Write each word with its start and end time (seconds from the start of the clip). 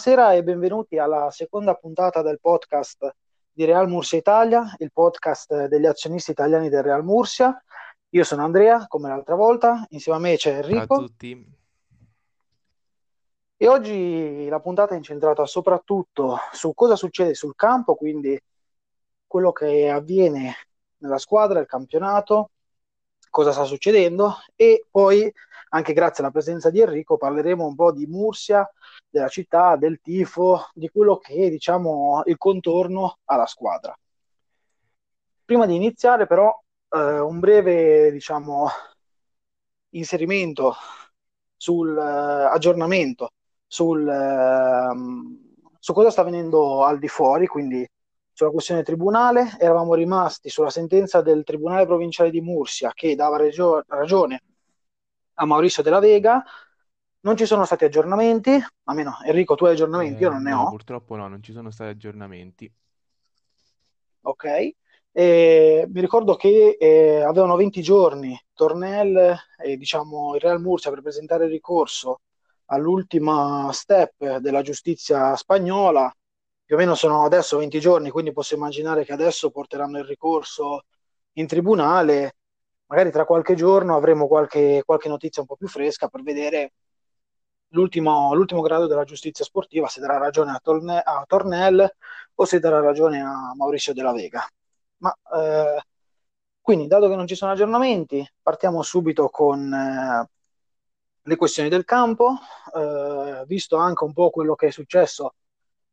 Buonasera 0.00 0.34
e 0.34 0.44
benvenuti 0.44 0.96
alla 0.96 1.28
seconda 1.32 1.74
puntata 1.74 2.22
del 2.22 2.38
podcast 2.40 3.16
di 3.50 3.64
Real 3.64 3.88
Mursia 3.88 4.16
Italia, 4.16 4.72
il 4.78 4.92
podcast 4.92 5.66
degli 5.66 5.86
azionisti 5.86 6.30
italiani 6.30 6.68
del 6.68 6.84
Real 6.84 7.02
Mursia. 7.02 7.60
Io 8.10 8.22
sono 8.22 8.44
Andrea, 8.44 8.86
come 8.86 9.08
l'altra 9.08 9.34
volta, 9.34 9.84
insieme 9.88 10.18
a 10.18 10.20
me 10.20 10.36
c'è 10.36 10.58
Enrico. 10.58 10.86
Ciao 10.86 10.96
a 10.98 11.00
tutti. 11.00 11.52
E 13.56 13.68
oggi 13.68 14.46
la 14.48 14.60
puntata 14.60 14.94
è 14.94 14.98
incentrata 14.98 15.44
soprattutto 15.46 16.38
su 16.52 16.72
cosa 16.74 16.94
succede 16.94 17.34
sul 17.34 17.56
campo, 17.56 17.96
quindi 17.96 18.40
quello 19.26 19.50
che 19.50 19.90
avviene 19.90 20.54
nella 20.98 21.18
squadra, 21.18 21.58
il 21.58 21.66
campionato, 21.66 22.50
cosa 23.30 23.50
sta 23.50 23.64
succedendo 23.64 24.36
e 24.54 24.86
poi 24.88 25.28
anche 25.70 25.92
grazie 25.92 26.22
alla 26.22 26.32
presenza 26.32 26.70
di 26.70 26.80
Enrico 26.80 27.16
parleremo 27.16 27.66
un 27.66 27.74
po' 27.74 27.92
di 27.92 28.06
Mursia, 28.06 28.68
della 29.08 29.28
città, 29.28 29.76
del 29.76 30.00
tifo, 30.00 30.68
di 30.72 30.88
quello 30.88 31.16
che 31.18 31.34
è 31.34 31.50
diciamo 31.50 32.22
il 32.26 32.36
contorno 32.36 33.18
alla 33.24 33.46
squadra. 33.46 33.96
Prima 35.44 35.66
di 35.66 35.74
iniziare 35.74 36.26
però 36.26 36.56
eh, 36.90 37.18
un 37.20 37.38
breve 37.40 38.10
diciamo 38.12 38.68
inserimento 39.90 40.74
sul 41.56 41.96
eh, 41.96 43.16
sul, 43.70 44.08
eh, 44.08 45.76
su 45.78 45.92
cosa 45.92 46.10
sta 46.10 46.22
avvenendo 46.22 46.84
al 46.84 46.98
di 46.98 47.08
fuori, 47.08 47.46
quindi 47.46 47.86
sulla 48.32 48.50
questione 48.50 48.82
tribunale, 48.82 49.56
eravamo 49.58 49.94
rimasti 49.94 50.48
sulla 50.48 50.70
sentenza 50.70 51.20
del 51.22 51.42
Tribunale 51.44 51.86
Provinciale 51.86 52.30
di 52.30 52.40
Mursia 52.40 52.92
che 52.94 53.16
dava 53.16 53.36
regio- 53.36 53.82
ragione 53.88 54.42
a 55.38 55.44
Maurizio 55.46 55.82
della 55.82 55.98
Vega. 56.00 56.42
Non 57.20 57.36
ci 57.36 57.46
sono 57.46 57.64
stati 57.64 57.84
aggiornamenti, 57.84 58.50
almeno 58.84 59.18
Enrico, 59.24 59.54
tu 59.54 59.64
hai 59.66 59.72
aggiornamenti, 59.72 60.22
Eh, 60.22 60.24
io 60.24 60.30
non 60.30 60.42
ne 60.42 60.52
no, 60.52 60.66
ho. 60.66 60.68
purtroppo 60.68 61.14
no, 61.16 61.28
non 61.28 61.42
ci 61.42 61.52
sono 61.52 61.70
stati 61.70 61.90
aggiornamenti. 61.90 62.72
Ok. 64.22 64.44
E 65.12 65.86
mi 65.88 66.00
ricordo 66.00 66.36
che 66.36 66.76
eh, 66.78 67.22
avevano 67.22 67.56
20 67.56 67.82
giorni 67.82 68.38
Tornel 68.52 69.36
e 69.58 69.76
diciamo 69.76 70.34
il 70.34 70.40
Real 70.40 70.60
Murcia 70.60 70.90
per 70.90 71.02
presentare 71.02 71.44
il 71.46 71.50
ricorso 71.50 72.20
all'ultima 72.66 73.70
step 73.72 74.36
della 74.38 74.62
giustizia 74.62 75.34
spagnola. 75.36 76.12
Più 76.64 76.76
o 76.76 76.78
meno 76.78 76.94
sono 76.94 77.24
adesso 77.24 77.56
20 77.58 77.80
giorni, 77.80 78.10
quindi 78.10 78.32
posso 78.32 78.54
immaginare 78.54 79.04
che 79.04 79.12
adesso 79.12 79.50
porteranno 79.50 79.98
il 79.98 80.04
ricorso 80.04 80.84
in 81.34 81.46
tribunale. 81.46 82.34
Magari 82.88 83.10
tra 83.10 83.24
qualche 83.26 83.54
giorno 83.54 83.96
avremo 83.96 84.26
qualche, 84.26 84.82
qualche 84.84 85.08
notizia 85.08 85.42
un 85.42 85.48
po' 85.48 85.56
più 85.56 85.68
fresca 85.68 86.08
per 86.08 86.22
vedere 86.22 86.72
l'ultimo, 87.68 88.34
l'ultimo 88.34 88.62
grado 88.62 88.86
della 88.86 89.04
giustizia 89.04 89.44
sportiva, 89.44 89.88
se 89.88 90.00
darà 90.00 90.16
ragione 90.16 90.52
a, 90.52 90.60
Torne, 90.62 91.00
a 91.00 91.24
Tornel 91.26 91.96
o 92.34 92.44
se 92.44 92.58
darà 92.58 92.80
ragione 92.80 93.20
a 93.20 93.52
Mauricio 93.54 93.92
della 93.92 94.12
Vega. 94.12 94.46
Ma 94.98 95.14
eh, 95.34 95.82
quindi, 96.60 96.86
dato 96.86 97.08
che 97.08 97.16
non 97.16 97.26
ci 97.26 97.34
sono 97.34 97.52
aggiornamenti, 97.52 98.26
partiamo 98.42 98.82
subito 98.82 99.28
con 99.28 99.72
eh, 99.72 100.28
le 101.22 101.36
questioni 101.36 101.68
del 101.68 101.84
campo, 101.84 102.36
eh, 102.74 103.44
visto 103.46 103.76
anche 103.76 104.04
un 104.04 104.12
po' 104.12 104.30
quello 104.30 104.54
che 104.54 104.68
è 104.68 104.70
successo. 104.70 105.34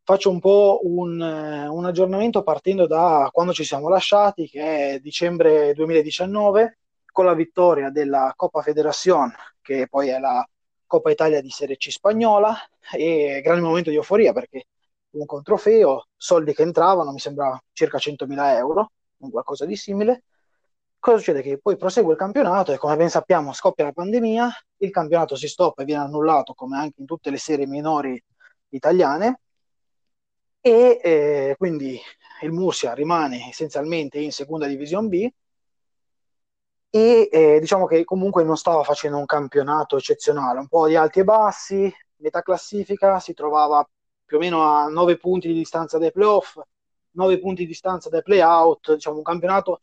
Faccio 0.04 0.30
un 0.30 0.40
po' 0.40 0.80
un, 0.84 1.20
un 1.20 1.86
aggiornamento 1.86 2.44
partendo 2.44 2.88
da 2.88 3.30
quando 3.32 3.54
ci 3.54 3.64
siamo 3.64 3.90
lasciati, 3.90 4.48
che 4.48 4.94
è 4.94 5.00
dicembre 5.00 5.74
2019, 5.74 6.78
con 7.16 7.24
la 7.24 7.34
vittoria 7.34 7.92
della 7.92 8.34
Coppa 8.36 8.62
Federación, 8.62 9.34
che 9.62 9.88
poi 9.88 10.10
è 10.10 10.20
la 10.20 10.46
Coppa 10.86 11.12
Italia 11.12 11.40
di 11.40 11.50
Serie 11.50 11.78
C 11.78 11.90
spagnola, 11.90 12.54
e 12.92 13.40
grande 13.42 13.62
momento 13.62 13.90
di 13.90 13.96
euforia 13.96 14.34
perché 14.34 14.66
un 15.12 15.26
trofeo, 15.42 16.08
soldi 16.18 16.54
che 16.54 16.64
entravano, 16.64 17.14
mi 17.14 17.20
sembra 17.20 17.58
circa 17.72 18.00
100.000 18.00 18.58
euro, 18.58 18.92
un 19.20 19.32
qualcosa 19.32 19.64
di 19.66 19.78
simile. 19.78 20.24
Cosa 21.00 21.16
succede? 21.16 21.42
Che 21.42 21.58
poi 21.60 21.78
prosegue 21.78 22.12
il 22.12 22.18
campionato 22.18 22.74
e 22.74 22.78
come 22.78 22.98
ben 22.98 23.10
sappiamo 23.10 23.54
scoppia 23.54 23.86
la 23.86 23.94
pandemia, 23.94 24.52
il 24.80 24.92
campionato 24.92 25.38
si 25.38 25.48
stoppa 25.48 25.84
e 25.84 25.86
viene 25.86 26.04
annullato 26.04 26.54
come 26.54 26.78
anche 26.78 27.00
in 27.00 27.06
tutte 27.06 27.30
le 27.30 27.38
serie 27.38 27.66
minori 27.66 28.22
italiane 28.72 29.40
e 30.60 31.00
eh, 31.02 31.56
quindi 31.58 31.98
il 32.42 32.52
Murcia 32.52 32.94
rimane 32.94 33.48
essenzialmente 33.48 34.20
in 34.20 34.34
seconda 34.34 34.68
divisione 34.68 35.08
B 35.08 35.30
e 36.96 37.28
eh, 37.30 37.60
diciamo 37.60 37.88
che 37.88 38.06
comunque 38.06 38.46
non 38.46 38.56
stava 38.56 38.82
facendo 38.84 39.18
un 39.18 39.26
campionato 39.26 39.98
eccezionale, 39.98 40.60
un 40.60 40.70
po' 40.70 40.88
di 40.88 40.96
alti 40.96 41.20
e 41.20 41.24
bassi, 41.26 41.94
metà 42.20 42.42
classifica 42.42 43.20
si 43.20 43.34
trovava 43.34 43.86
più 44.24 44.38
o 44.38 44.40
meno 44.40 44.64
a 44.64 44.88
9 44.88 45.18
punti 45.18 45.50
di 45.50 45.56
distanza 45.56 45.98
dai 45.98 46.14
playoff, 46.14 46.58
9 47.12 47.40
punti 47.40 47.64
di 47.64 47.68
distanza 47.68 48.08
dai 48.08 48.22
playout, 48.24 48.94
diciamo 48.94 49.18
un 49.18 49.24
campionato 49.24 49.82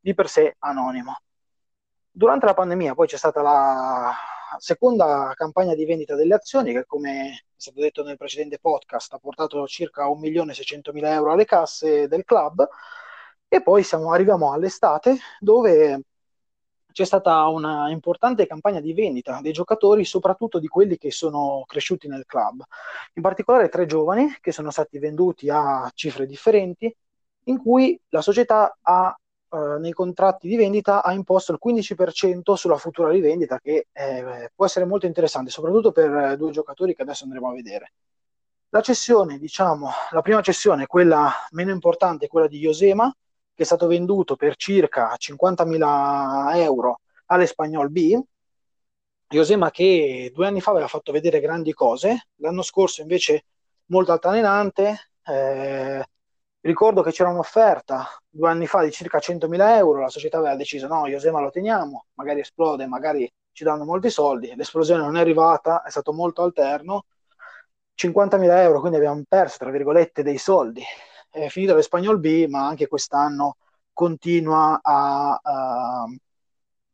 di 0.00 0.14
per 0.14 0.28
sé 0.28 0.56
anonimo. 0.58 1.20
Durante 2.10 2.46
la 2.46 2.54
pandemia 2.54 2.94
poi 2.96 3.06
c'è 3.06 3.16
stata 3.16 3.40
la 3.40 4.12
seconda 4.58 5.32
campagna 5.36 5.76
di 5.76 5.84
vendita 5.84 6.16
delle 6.16 6.34
azioni 6.34 6.72
che 6.72 6.86
come 6.86 7.30
è 7.30 7.44
stato 7.54 7.78
detto 7.80 8.02
nel 8.02 8.16
precedente 8.16 8.58
podcast 8.58 9.12
ha 9.12 9.18
portato 9.18 9.64
circa 9.68 10.08
1.600.000 10.08 11.04
euro 11.04 11.30
alle 11.30 11.44
casse 11.44 12.08
del 12.08 12.24
club 12.24 12.68
e 13.46 13.62
poi 13.62 13.84
siamo, 13.84 14.12
arriviamo 14.12 14.52
all'estate 14.52 15.18
dove 15.38 16.02
c'è 16.92 17.04
stata 17.04 17.46
una 17.48 17.90
importante 17.90 18.46
campagna 18.46 18.80
di 18.80 18.92
vendita 18.92 19.40
dei 19.42 19.52
giocatori, 19.52 20.04
soprattutto 20.04 20.58
di 20.58 20.68
quelli 20.68 20.98
che 20.98 21.10
sono 21.10 21.64
cresciuti 21.66 22.08
nel 22.08 22.24
club. 22.26 22.62
In 23.14 23.22
particolare 23.22 23.68
tre 23.68 23.86
giovani 23.86 24.36
che 24.40 24.52
sono 24.52 24.70
stati 24.70 24.98
venduti 24.98 25.48
a 25.50 25.90
cifre 25.94 26.26
differenti, 26.26 26.94
in 27.44 27.58
cui 27.58 27.98
la 28.08 28.20
società 28.20 28.76
ha 28.80 29.16
Uh, 29.50 29.78
nei 29.78 29.92
contratti 29.92 30.46
di 30.46 30.56
vendita 30.56 31.02
ha 31.02 31.10
imposto 31.14 31.52
il 31.52 31.58
15% 31.64 32.52
sulla 32.52 32.76
futura 32.76 33.08
rivendita 33.08 33.58
che 33.58 33.86
eh, 33.90 34.50
può 34.54 34.66
essere 34.66 34.84
molto 34.84 35.06
interessante 35.06 35.48
soprattutto 35.48 35.90
per 35.90 36.14
eh, 36.14 36.36
due 36.36 36.50
giocatori 36.50 36.94
che 36.94 37.00
adesso 37.00 37.24
andremo 37.24 37.48
a 37.48 37.54
vedere 37.54 37.92
la 38.68 38.82
cessione 38.82 39.38
diciamo 39.38 39.88
la 40.10 40.20
prima 40.20 40.42
cessione 40.42 40.84
quella 40.84 41.32
meno 41.52 41.70
importante 41.70 42.26
quella 42.26 42.46
di 42.46 42.58
Iosema 42.58 43.10
che 43.58 43.64
è 43.64 43.66
stato 43.66 43.88
venduto 43.88 44.36
per 44.36 44.54
circa 44.54 45.16
50.000 45.18 46.56
euro 46.58 47.00
all'Espagnol 47.26 47.90
B. 47.90 48.16
Iosema 49.30 49.72
che 49.72 50.30
due 50.32 50.46
anni 50.46 50.60
fa 50.60 50.70
aveva 50.70 50.86
fatto 50.86 51.10
vedere 51.10 51.40
grandi 51.40 51.72
cose. 51.72 52.28
L'anno 52.36 52.62
scorso 52.62 53.00
invece 53.00 53.46
molto 53.86 54.12
altalenante. 54.12 55.10
Eh, 55.24 56.04
Ricordo 56.60 57.02
che 57.02 57.10
c'era 57.10 57.30
un'offerta 57.30 58.06
due 58.28 58.48
anni 58.48 58.66
fa 58.68 58.82
di 58.84 58.92
circa 58.92 59.18
100.000 59.18 59.76
euro, 59.76 60.00
la 60.00 60.08
società 60.08 60.38
aveva 60.38 60.54
deciso 60.56 60.86
no, 60.86 61.06
Iosema 61.06 61.40
lo 61.40 61.50
teniamo, 61.50 62.06
magari 62.14 62.40
esplode, 62.40 62.86
magari 62.86 63.28
ci 63.52 63.64
danno 63.64 63.84
molti 63.84 64.10
soldi, 64.10 64.54
l'esplosione 64.54 65.02
non 65.02 65.16
è 65.16 65.20
arrivata, 65.20 65.82
è 65.82 65.90
stato 65.90 66.12
molto 66.12 66.42
alterno, 66.42 67.04
50.000 67.94 68.60
euro, 68.62 68.80
quindi 68.80 68.98
abbiamo 68.98 69.22
perso, 69.28 69.58
tra 69.58 69.70
virgolette, 69.70 70.22
dei 70.22 70.38
soldi. 70.38 70.82
È 71.30 71.48
finito 71.48 71.74
l'Espagnol 71.74 72.18
B, 72.18 72.46
ma 72.48 72.66
anche 72.66 72.86
quest'anno 72.86 73.56
continua 73.92 74.78
a, 74.82 75.38
a 75.42 76.06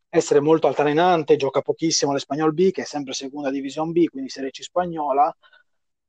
essere 0.09 0.41
molto 0.41 0.69
altalenante, 0.69 1.37
gioca 1.37 1.61
pochissimo 1.61 2.13
l'Espagnol 2.13 2.53
B, 2.55 2.71
che 2.71 2.83
è 2.83 2.85
sempre 2.85 3.13
seconda 3.15 3.51
divisione 3.51 3.93
B, 3.93 4.07
quindi 4.07 4.31
Serie 4.31 4.51
C 4.51 4.63
spagnola, 4.63 5.35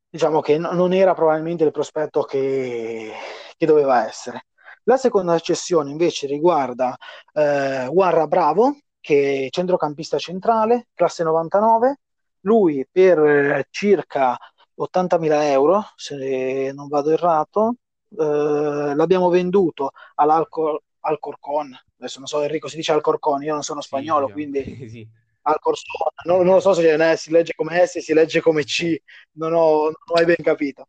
diciamo 0.08 0.42
che 0.42 0.58
no, 0.58 0.72
non 0.74 0.94
era 0.94 1.14
probabilmente 1.14 1.64
il 1.64 1.72
prospetto 1.72 2.22
che, 2.24 3.12
che, 3.58 3.66
doveva 3.66 4.06
essere. 4.08 4.46
La 4.84 4.98
seconda 4.98 5.38
cessione 5.40 5.92
invece 5.92 6.28
riguarda 6.28 6.96
eh, 7.34 7.88
Guarra 7.92 8.28
Bravo, 8.28 8.78
che 9.00 9.48
è 9.48 9.50
centrocampista 9.50 10.18
centrale, 10.20 10.88
classe 10.94 11.24
99, 11.24 12.00
lui 12.42 12.88
per 12.90 13.20
eh, 13.20 13.68
circa 13.72 14.38
80.000 14.78 15.42
euro, 15.50 15.84
se 15.96 16.72
non 16.74 16.88
vado 16.88 17.12
errato, 17.12 17.76
eh, 18.18 18.96
l'abbiamo 18.96 19.30
venduto 19.30 19.92
all'Alcorcon, 20.16 21.76
adesso 22.00 22.20
non 22.20 22.28
so 22.28 22.42
Enrico 22.42 22.68
si 22.68 22.76
dice 22.78 22.92
Alcorcon, 22.92 23.44
io 23.44 23.54
non 23.54 23.64
sono 23.64 23.82
spagnolo, 23.82 24.28
Sì, 24.28 24.34
quindi 24.34 24.64
diciamo. 24.64 24.86
sì. 24.88 25.08
al 25.44 25.60
Corsona. 25.60 26.10
Non, 26.26 26.46
non 26.46 26.56
lo 26.56 26.60
so 26.60 26.74
se 26.74 27.12
eh, 27.12 27.18
si 27.18 27.32
legge 27.32 27.54
come 27.56 27.86
S, 27.86 28.00
si 28.00 28.14
legge 28.14 28.42
come 28.42 28.64
C, 28.64 28.98
non 29.34 29.54
ho, 29.54 29.84
non 29.84 29.94
ho 29.94 30.14
mai 30.14 30.26
ben 30.26 30.36
capito. 30.44 30.88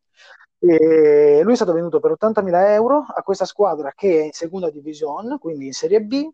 E 0.59 1.41
lui 1.43 1.53
è 1.53 1.57
stato 1.57 1.73
venduto 1.73 2.01
per 2.01 2.13
80.000 2.13 2.73
euro 2.73 3.05
a 3.15 3.23
questa 3.23 3.45
squadra 3.45 3.93
che 3.95 4.21
è 4.21 4.25
in 4.25 4.33
seconda 4.33 4.71
divisione, 4.71 5.39
quindi 5.39 5.67
in 5.67 5.73
Serie 5.73 6.01
B. 6.01 6.29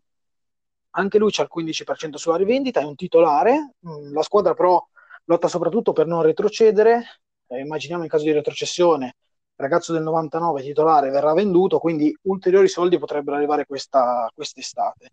Anche 0.95 1.17
lui 1.17 1.31
c'ha 1.31 1.41
il 1.43 1.47
15% 1.49 2.17
sulla 2.17 2.35
rivendita, 2.37 2.79
è 2.79 2.85
un 2.85 2.95
titolare. 2.95 3.73
Mm, 3.87 4.13
La 4.13 4.21
squadra 4.21 4.53
però 4.53 4.85
lotta 5.25 5.47
soprattutto 5.47 5.91
per 5.93 6.05
non 6.07 6.21
retrocedere. 6.21 7.21
Eh, 7.47 7.59
immaginiamo 7.59 8.03
in 8.03 8.09
caso 8.09 8.23
di 8.25 8.31
retrocessione, 8.31 9.15
ragazzo 9.55 9.93
del 9.93 10.03
99 10.03 10.61
titolare 10.61 11.09
verrà 11.09 11.33
venduto, 11.33 11.79
quindi 11.79 12.15
ulteriori 12.23 12.67
soldi 12.67 12.97
potrebbero 12.97 13.37
arrivare 13.37 13.65
questa, 13.65 14.29
quest'estate. 14.33 15.11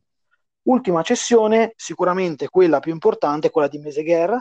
Ultima 0.62 1.02
cessione, 1.02 1.72
sicuramente 1.76 2.48
quella 2.48 2.80
più 2.80 2.92
importante, 2.92 3.50
quella 3.50 3.68
di 3.68 3.78
Meseguer, 3.78 4.36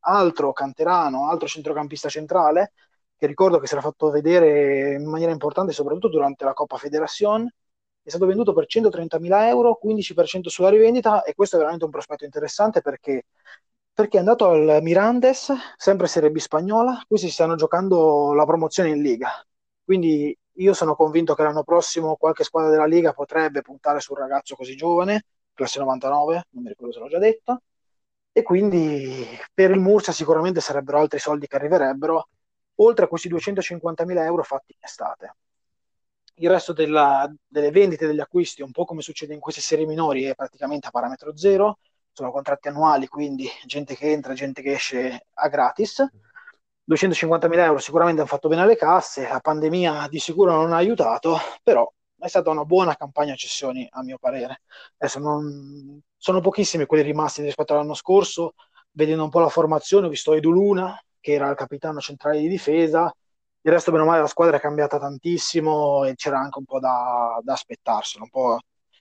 altro 0.00 0.52
canterano, 0.52 1.28
altro 1.28 1.46
centrocampista 1.48 2.08
centrale, 2.08 2.72
che 3.16 3.26
ricordo 3.26 3.58
che 3.58 3.66
si 3.66 3.74
era 3.74 3.82
fatto 3.82 4.10
vedere 4.10 4.94
in 4.94 5.06
maniera 5.06 5.32
importante 5.32 5.72
soprattutto 5.72 6.08
durante 6.08 6.44
la 6.44 6.54
Coppa 6.54 6.76
Federación, 6.76 7.48
è 8.02 8.08
stato 8.08 8.26
venduto 8.26 8.52
per 8.54 8.64
130.000 8.66 9.46
euro, 9.48 9.78
15% 9.82 10.48
sulla 10.48 10.70
rivendita 10.70 11.22
e 11.22 11.34
questo 11.34 11.56
è 11.56 11.58
veramente 11.58 11.84
un 11.84 11.90
prospetto 11.90 12.24
interessante 12.24 12.80
perché, 12.80 13.26
perché 14.00 14.16
è 14.16 14.20
andato 14.20 14.48
al 14.48 14.78
Mirandes, 14.80 15.52
sempre 15.76 16.06
Serie 16.06 16.30
B 16.30 16.38
spagnola, 16.38 17.04
questi 17.06 17.28
stanno 17.28 17.54
giocando 17.54 18.32
la 18.32 18.46
promozione 18.46 18.88
in 18.88 19.02
Liga. 19.02 19.46
Quindi 19.84 20.34
io 20.52 20.72
sono 20.72 20.94
convinto 20.94 21.34
che 21.34 21.42
l'anno 21.42 21.64
prossimo 21.64 22.16
qualche 22.16 22.42
squadra 22.42 22.70
della 22.70 22.86
Liga 22.86 23.12
potrebbe 23.12 23.60
puntare 23.60 24.00
su 24.00 24.14
un 24.14 24.20
ragazzo 24.20 24.54
così 24.56 24.74
giovane, 24.74 25.26
classe 25.52 25.80
99, 25.80 26.44
non 26.52 26.62
mi 26.62 26.70
ricordo 26.70 26.94
se 26.94 26.98
l'ho 26.98 27.08
già 27.08 27.18
detto, 27.18 27.60
e 28.32 28.42
quindi 28.42 29.26
per 29.52 29.70
il 29.70 29.80
Murcia 29.80 30.12
sicuramente 30.12 30.62
sarebbero 30.62 30.98
altri 30.98 31.18
soldi 31.18 31.46
che 31.46 31.56
arriverebbero, 31.56 32.28
oltre 32.76 33.04
a 33.04 33.08
questi 33.08 33.28
250.000 33.28 34.24
euro 34.24 34.42
fatti 34.42 34.72
in 34.72 34.78
estate. 34.80 35.36
Il 36.36 36.48
resto 36.48 36.72
della, 36.72 37.30
delle 37.46 37.70
vendite 37.70 38.06
degli 38.06 38.20
acquisti, 38.20 38.62
un 38.62 38.70
po' 38.70 38.86
come 38.86 39.02
succede 39.02 39.34
in 39.34 39.40
queste 39.40 39.60
serie 39.60 39.84
minori, 39.84 40.22
è 40.24 40.34
praticamente 40.34 40.86
a 40.86 40.90
parametro 40.90 41.36
zero, 41.36 41.80
sono 42.12 42.30
contratti 42.30 42.68
annuali, 42.68 43.06
quindi 43.06 43.48
gente 43.64 43.94
che 43.96 44.10
entra, 44.10 44.34
gente 44.34 44.62
che 44.62 44.72
esce 44.72 45.26
a 45.34 45.48
gratis. 45.48 46.04
250.000 46.84 47.64
euro 47.64 47.78
sicuramente 47.78 48.20
hanno 48.20 48.30
fatto 48.30 48.48
bene 48.48 48.62
alle 48.62 48.76
casse, 48.76 49.28
la 49.28 49.40
pandemia 49.40 50.08
di 50.08 50.18
sicuro 50.18 50.52
non 50.52 50.72
ha 50.72 50.76
aiutato, 50.76 51.38
però 51.62 51.90
è 52.18 52.28
stata 52.28 52.50
una 52.50 52.64
buona 52.64 52.96
campagna 52.96 53.34
cessioni 53.34 53.86
a 53.90 54.02
mio 54.02 54.18
parere. 54.18 54.62
Adesso 54.98 55.18
non, 55.20 56.00
sono 56.16 56.40
pochissimi 56.40 56.86
quelli 56.86 57.04
rimasti 57.04 57.42
rispetto 57.42 57.72
all'anno 57.72 57.94
scorso, 57.94 58.54
vedendo 58.92 59.24
un 59.24 59.30
po' 59.30 59.40
la 59.40 59.48
formazione, 59.48 60.06
ho 60.06 60.10
visto 60.10 60.34
Edu 60.34 60.50
Luna, 60.50 61.00
che 61.20 61.32
era 61.32 61.48
il 61.48 61.56
capitano 61.56 62.00
centrale 62.00 62.40
di 62.40 62.48
difesa, 62.48 63.12
il 63.62 63.72
resto 63.72 63.92
meno 63.92 64.04
male 64.04 64.20
la 64.20 64.26
squadra 64.26 64.56
è 64.56 64.60
cambiata 64.60 64.98
tantissimo 64.98 66.04
e 66.04 66.14
c'era 66.14 66.38
anche 66.38 66.58
un 66.58 66.64
po' 66.64 66.80
da, 66.80 67.38
da 67.42 67.52
aspettarselo, 67.52 68.24
un 68.24 68.30
po' 68.30 68.58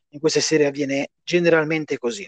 in 0.09 0.19
queste 0.19 0.41
serie 0.41 0.67
avviene 0.67 1.09
generalmente 1.23 1.97
così. 1.97 2.27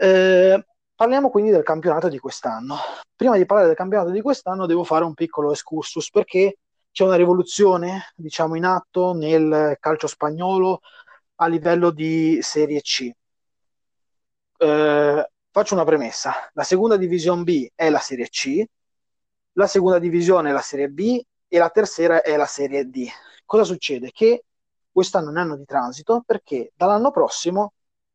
Eh, 0.00 0.64
parliamo 0.94 1.28
quindi 1.28 1.50
del 1.50 1.64
campionato 1.64 2.08
di 2.08 2.18
quest'anno. 2.18 2.76
Prima 3.16 3.36
di 3.36 3.44
parlare 3.44 3.68
del 3.68 3.76
campionato 3.76 4.10
di 4.10 4.20
quest'anno 4.20 4.66
devo 4.66 4.84
fare 4.84 5.04
un 5.04 5.14
piccolo 5.14 5.50
excursus 5.50 6.10
perché 6.10 6.58
c'è 6.92 7.04
una 7.04 7.16
rivoluzione, 7.16 8.12
diciamo, 8.14 8.54
in 8.54 8.64
atto 8.64 9.12
nel 9.12 9.76
calcio 9.80 10.06
spagnolo 10.06 10.80
a 11.36 11.46
livello 11.48 11.90
di 11.90 12.38
Serie 12.42 12.80
C. 12.80 13.10
Eh, 14.56 15.30
faccio 15.50 15.74
una 15.74 15.84
premessa: 15.84 16.48
la 16.52 16.62
seconda 16.62 16.96
divisione 16.96 17.42
B 17.42 17.68
è 17.74 17.90
la 17.90 17.98
Serie 17.98 18.28
C, 18.28 18.64
la 19.54 19.66
seconda 19.66 19.98
divisione 19.98 20.50
è 20.50 20.52
la 20.52 20.60
Serie 20.60 20.88
B 20.88 21.20
e 21.48 21.58
la 21.58 21.70
terza 21.70 22.22
è 22.22 22.36
la 22.36 22.46
Serie 22.46 22.88
D. 22.88 23.08
Cosa 23.44 23.64
succede? 23.64 24.12
Che 24.12 24.44
quest'anno 24.92 25.28
è 25.28 25.30
un 25.30 25.38
anno 25.38 25.56
di 25.56 25.64
transito 25.64 26.22
perché 26.24 26.70
dall'anno 26.76 27.10
prossimo 27.10 27.72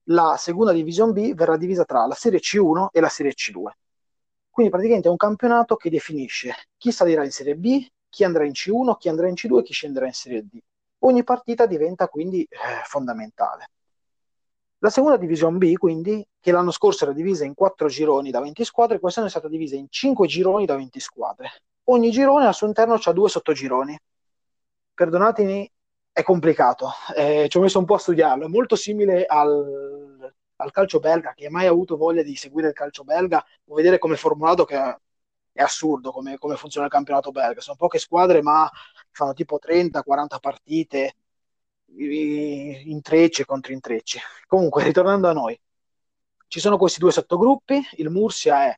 la 0.08 0.36
seconda 0.38 0.72
divisione 0.72 1.14
B 1.14 1.34
verrà 1.34 1.58
divisa 1.58 1.86
tra 1.86 2.06
la 2.06 2.16
Serie 2.16 2.40
C1 2.40 2.88
e 2.92 3.00
la 3.00 3.10
Serie 3.10 3.34
C2. 3.34 3.72
Quindi 4.50 4.72
praticamente 4.72 5.08
è 5.08 5.12
un 5.12 5.18
campionato 5.18 5.76
che 5.76 5.90
definisce 5.90 6.54
chi 6.78 6.92
salirà 6.92 7.24
in 7.24 7.32
Serie 7.32 7.56
B, 7.56 7.86
chi 8.10 8.24
andrà 8.24 8.46
in 8.46 8.52
C1, 8.52 8.98
chi 8.98 9.10
andrà 9.10 9.28
in 9.28 9.34
C2 9.34 9.60
e 9.60 9.64
chi 9.64 9.74
scenderà 9.74 10.06
in 10.06 10.14
Serie 10.14 10.44
D. 10.44 10.60
Ogni 11.00 11.24
partita 11.24 11.66
diventa 11.66 12.08
quindi 12.08 12.44
eh, 12.44 12.84
fondamentale. 12.86 13.70
La 14.84 14.90
seconda 14.90 15.18
Division 15.18 15.58
B, 15.58 15.74
quindi, 15.76 16.26
che 16.40 16.52
l'anno 16.52 16.72
scorso 16.72 17.06
era 17.06 17.14
divisa 17.14 17.46
in 17.46 17.54
quattro 17.54 17.88
gironi 17.88 18.32
da 18.32 18.42
20 18.42 18.66
squadre, 18.66 19.00
quest'anno 19.00 19.28
è 19.28 19.30
stata 19.30 19.48
divisa 19.48 19.76
in 19.76 19.88
cinque 19.90 20.28
gironi 20.28 20.66
da 20.66 20.76
20 20.76 21.00
squadre. 21.00 21.52
Ogni 21.86 22.12
girone 22.12 22.46
al 22.46 22.54
suo 22.54 22.68
interno 22.68 23.00
ha 23.02 23.12
due 23.14 23.30
sottogironi. 23.30 23.98
Perdonatemi, 24.94 25.72
è 26.14 26.24
complicato, 26.24 26.92
eh, 27.16 27.48
ci 27.50 27.58
ho 27.58 27.62
messo 27.62 27.80
un 27.80 27.86
po' 27.86 27.96
a 27.96 28.00
studiarlo, 28.00 28.46
è 28.46 28.48
molto 28.48 28.76
simile 28.76 29.26
al, 29.26 30.32
al 30.58 30.72
calcio 30.72 31.00
belga, 31.00 31.34
chi 31.34 31.46
ha 31.46 31.50
mai 31.50 31.66
avuto 31.66 31.98
voglia 31.98 32.22
di 32.22 32.36
seguire 32.36 32.68
il 32.68 32.74
calcio 32.74 33.04
belga 33.04 33.44
può 33.64 33.76
vedere 33.76 33.98
come 33.98 34.14
è 34.14 34.18
formulato 34.18 34.64
che 34.64 34.78
è 35.54 35.62
assurdo 35.62 36.12
come, 36.12 36.38
come, 36.38 36.56
funziona 36.56 36.88
il 36.88 36.92
campionato 36.92 37.32
belga. 37.32 37.62
Sono 37.62 37.78
poche 37.78 38.00
squadre, 38.00 38.42
ma 38.42 38.70
fanno 39.12 39.34
tipo 39.34 39.60
30-40 39.60 40.40
partite 40.40 41.16
in 41.96 43.02
trecce 43.02 43.46
contro 43.46 43.72
intrecci. 43.72 44.20
Comunque, 44.48 44.84
ritornando 44.84 45.28
a 45.28 45.34
noi, 45.34 45.60
ci 46.48 46.60
sono 46.60 46.78
questi 46.78 47.00
due 47.00 47.12
sottogruppi. 47.12 47.82
Il 47.98 48.10
Mursia 48.10 48.66
è 48.66 48.76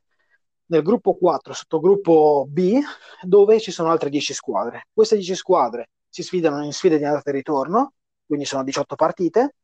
nel 0.66 0.82
gruppo 0.82 1.14
4, 1.14 1.52
sottogruppo 1.54 2.46
B, 2.48 2.78
dove 3.22 3.60
ci 3.60 3.70
sono 3.70 3.90
altre 3.90 4.10
10 4.10 4.34
squadre. 4.34 4.88
Queste 4.92 5.16
10 5.16 5.34
squadre 5.34 5.90
si 6.16 6.22
sfidano 6.22 6.64
in 6.64 6.72
sfide 6.72 6.96
di 6.96 7.04
andata 7.04 7.28
e 7.28 7.34
ritorno, 7.34 7.92
quindi 8.24 8.46
sono 8.46 8.64
18 8.64 8.94
partite. 8.94 9.56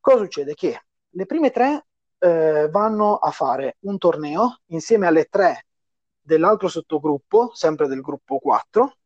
Cosa 0.00 0.18
succede? 0.18 0.54
Che 0.54 0.80
le 1.08 1.26
prime 1.26 1.50
tre 1.50 1.86
eh, 2.18 2.68
vanno 2.68 3.14
a 3.14 3.30
fare 3.30 3.76
un 3.82 3.96
torneo 3.96 4.62
insieme 4.66 5.06
alle 5.06 5.26
tre 5.26 5.66
dell'altro 6.20 6.66
sottogruppo, 6.66 7.52
sempre 7.54 7.86
del 7.86 8.00
gruppo 8.00 8.40
4. 8.40 8.96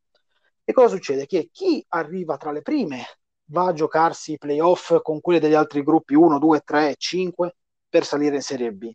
E 0.65 0.73
cosa 0.73 0.89
succede? 0.89 1.27
Che 1.27 1.51
chi 1.53 1.85
arriva 1.89 2.39
tra 2.39 2.51
le 2.51 2.63
prime 2.63 3.05
va 3.51 3.67
a 3.67 3.73
giocarsi 3.75 4.33
i 4.33 4.39
playoff 4.39 5.03
con 5.03 5.21
quelli 5.21 5.39
degli 5.39 5.53
altri 5.53 5.83
gruppi 5.83 6.15
1, 6.15 6.39
2, 6.39 6.61
3, 6.61 6.95
5 6.97 7.57
per 7.91 8.07
salire 8.07 8.37
in 8.37 8.43
Serie 8.43 8.73
B. 8.73 8.91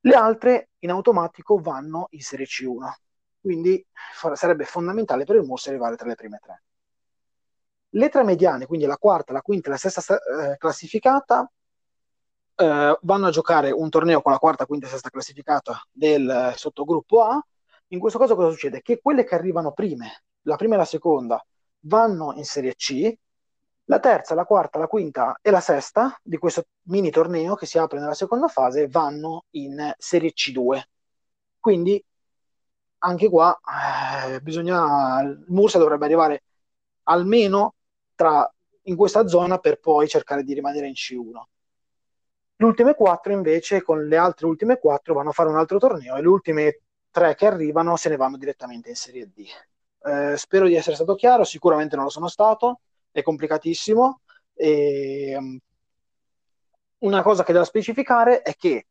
Le 0.00 0.14
altre 0.14 0.70
in 0.80 0.90
automatico 0.90 1.60
vanno 1.60 2.08
in 2.10 2.22
Serie 2.22 2.46
C1. 2.46 2.92
Quindi 3.40 3.86
sarebbe 4.34 4.64
fondamentale 4.64 5.22
per 5.24 5.36
il 5.36 5.42
Mursi 5.42 5.68
arrivare 5.68 5.94
tra 5.94 6.08
le 6.08 6.16
prime 6.16 6.40
tre. 6.42 6.62
Le 7.94 8.08
tre 8.08 8.22
mediane, 8.24 8.66
quindi 8.66 8.86
la 8.86 8.96
quarta, 8.96 9.32
la 9.32 9.42
quinta 9.42 9.68
e 9.68 9.70
la 9.72 9.76
sesta 9.76 10.00
eh, 10.16 10.56
classificata, 10.56 11.50
eh, 12.54 12.98
vanno 13.02 13.26
a 13.26 13.30
giocare 13.30 13.70
un 13.70 13.90
torneo 13.90 14.22
con 14.22 14.32
la 14.32 14.38
quarta, 14.38 14.66
quinta 14.66 14.86
e 14.86 14.90
sesta 14.90 15.10
classificata 15.10 15.80
del 15.90 16.28
eh, 16.28 16.54
sottogruppo 16.56 17.22
A. 17.22 17.44
In 17.88 17.98
questo 17.98 18.18
caso 18.18 18.34
cosa 18.34 18.50
succede? 18.50 18.80
Che 18.80 19.00
quelle 19.02 19.24
che 19.24 19.34
arrivano 19.34 19.72
prime, 19.72 20.24
la 20.42 20.56
prima 20.56 20.74
e 20.74 20.78
la 20.78 20.84
seconda, 20.86 21.44
vanno 21.80 22.32
in 22.36 22.44
Serie 22.44 22.74
C, 22.74 23.12
la 23.86 23.98
terza, 24.00 24.34
la 24.34 24.44
quarta, 24.44 24.78
la 24.78 24.86
quinta 24.86 25.38
e 25.42 25.50
la 25.50 25.60
sesta 25.60 26.18
di 26.22 26.38
questo 26.38 26.64
mini 26.84 27.10
torneo 27.10 27.54
che 27.56 27.66
si 27.66 27.78
apre 27.78 27.98
nella 28.00 28.14
seconda 28.14 28.48
fase 28.48 28.88
vanno 28.88 29.44
in 29.50 29.92
Serie 29.98 30.32
C2. 30.32 30.82
Quindi 31.58 32.02
anche 32.98 33.28
qua 33.28 33.58
eh, 34.26 34.40
bisogna, 34.40 35.20
il 35.22 35.44
Mursa 35.48 35.78
dovrebbe 35.78 36.04
arrivare 36.06 36.44
almeno 37.04 37.74
tra, 38.14 38.50
in 38.82 38.96
questa 38.96 39.26
zona 39.26 39.58
per 39.58 39.78
poi 39.78 40.08
cercare 40.08 40.42
di 40.42 40.54
rimanere 40.54 40.86
in 40.86 40.92
C1. 40.92 41.42
Le 42.56 42.66
ultime 42.66 42.94
quattro 42.94 43.32
invece, 43.32 43.82
con 43.82 44.06
le 44.06 44.16
altre 44.16 44.46
ultime 44.46 44.78
quattro, 44.78 45.14
vanno 45.14 45.30
a 45.30 45.32
fare 45.32 45.48
un 45.48 45.56
altro 45.56 45.78
torneo 45.78 46.16
e 46.16 46.20
le 46.20 46.28
ultime 46.28 46.80
tre 47.10 47.34
che 47.34 47.46
arrivano 47.46 47.96
se 47.96 48.08
ne 48.08 48.16
vanno 48.16 48.36
direttamente 48.36 48.88
in 48.88 48.94
Serie 48.94 49.30
D. 49.34 49.44
Eh, 50.04 50.36
spero 50.36 50.66
di 50.66 50.74
essere 50.74 50.94
stato 50.94 51.14
chiaro, 51.14 51.44
sicuramente 51.44 51.96
non 51.96 52.04
lo 52.04 52.10
sono 52.10 52.28
stato, 52.28 52.80
è 53.10 53.22
complicatissimo. 53.22 54.20
E, 54.54 55.34
um, 55.36 55.58
una 56.98 57.22
cosa 57.22 57.42
che 57.42 57.52
da 57.52 57.64
specificare 57.64 58.42
è 58.42 58.54
che 58.54 58.86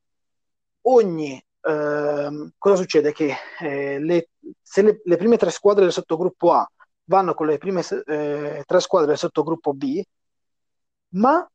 ogni 0.81 1.41
eh, 1.61 2.51
cosa 2.57 2.75
succede? 2.75 3.13
Che 3.13 3.35
eh, 3.59 3.99
le, 3.99 4.29
se 4.61 4.81
le, 4.81 5.01
le, 5.03 5.17
prime 5.17 5.37
tre 5.37 5.49
squadre 5.49 5.83
del 5.83 5.93
sottogruppo 5.93 6.51
A 6.51 6.69
vanno 7.11 7.33
con 7.33 7.45
le 7.45 7.57
prime 7.57 7.81
eh, 8.05 8.63
tre 8.65 8.79
squadre 8.79 9.09
del 9.09 9.17
sottogruppo 9.17 9.73
B, 9.73 10.01
ma 11.09 11.45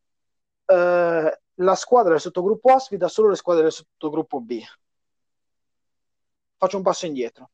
eh, 0.67 1.41
la 1.55 1.75
squadra 1.75 2.13
del 2.13 2.21
sottogruppo 2.21 2.73
A 2.73 2.79
sfida 2.79 3.09
solo 3.09 3.31
le 3.31 3.37
squadre 3.37 3.63
del 3.63 3.73
sottogruppo 3.73 4.41
B. 4.41 4.61
Faccio 6.59 6.77
un 6.77 6.83
passo 6.83 7.07
indietro. 7.07 7.51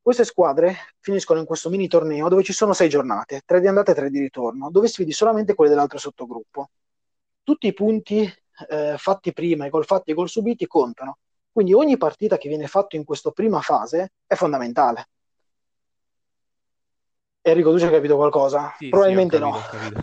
Queste 0.00 0.24
squadre 0.24 0.76
finiscono 1.00 1.40
in 1.40 1.46
questo 1.46 1.68
mini 1.68 1.88
torneo 1.88 2.28
dove 2.28 2.44
ci 2.44 2.52
sono 2.52 2.72
sei 2.72 2.88
giornate, 2.88 3.42
tre 3.44 3.60
di 3.60 3.66
andata 3.66 3.90
e 3.90 3.94
tre 3.96 4.08
di 4.08 4.20
ritorno, 4.20 4.70
dove 4.70 4.86
sfidi 4.86 5.10
solamente 5.10 5.54
quelle 5.54 5.70
dell'altro 5.70 5.98
sottogruppo. 5.98 6.70
Tutti 7.42 7.66
i 7.66 7.74
punti 7.74 8.32
eh, 8.68 8.94
fatti 8.96 9.32
prima, 9.32 9.66
i 9.66 9.70
gol 9.70 9.84
fatti 9.84 10.10
e 10.10 10.12
i 10.12 10.16
gol 10.16 10.28
subiti 10.28 10.68
contano. 10.68 11.18
Quindi 11.50 11.72
ogni 11.72 11.96
partita 11.96 12.38
che 12.38 12.48
viene 12.48 12.68
fatta 12.68 12.94
in 12.94 13.04
questa 13.04 13.32
prima 13.32 13.60
fase 13.60 14.12
è 14.26 14.36
fondamentale. 14.36 15.08
Enrico, 17.48 17.70
tu 17.70 17.78
ci 17.78 17.84
hai 17.84 17.92
capito 17.92 18.16
qualcosa? 18.16 18.74
Sì, 18.76 18.88
Probabilmente 18.88 19.36
sì, 19.36 19.42
capito, 19.42 20.00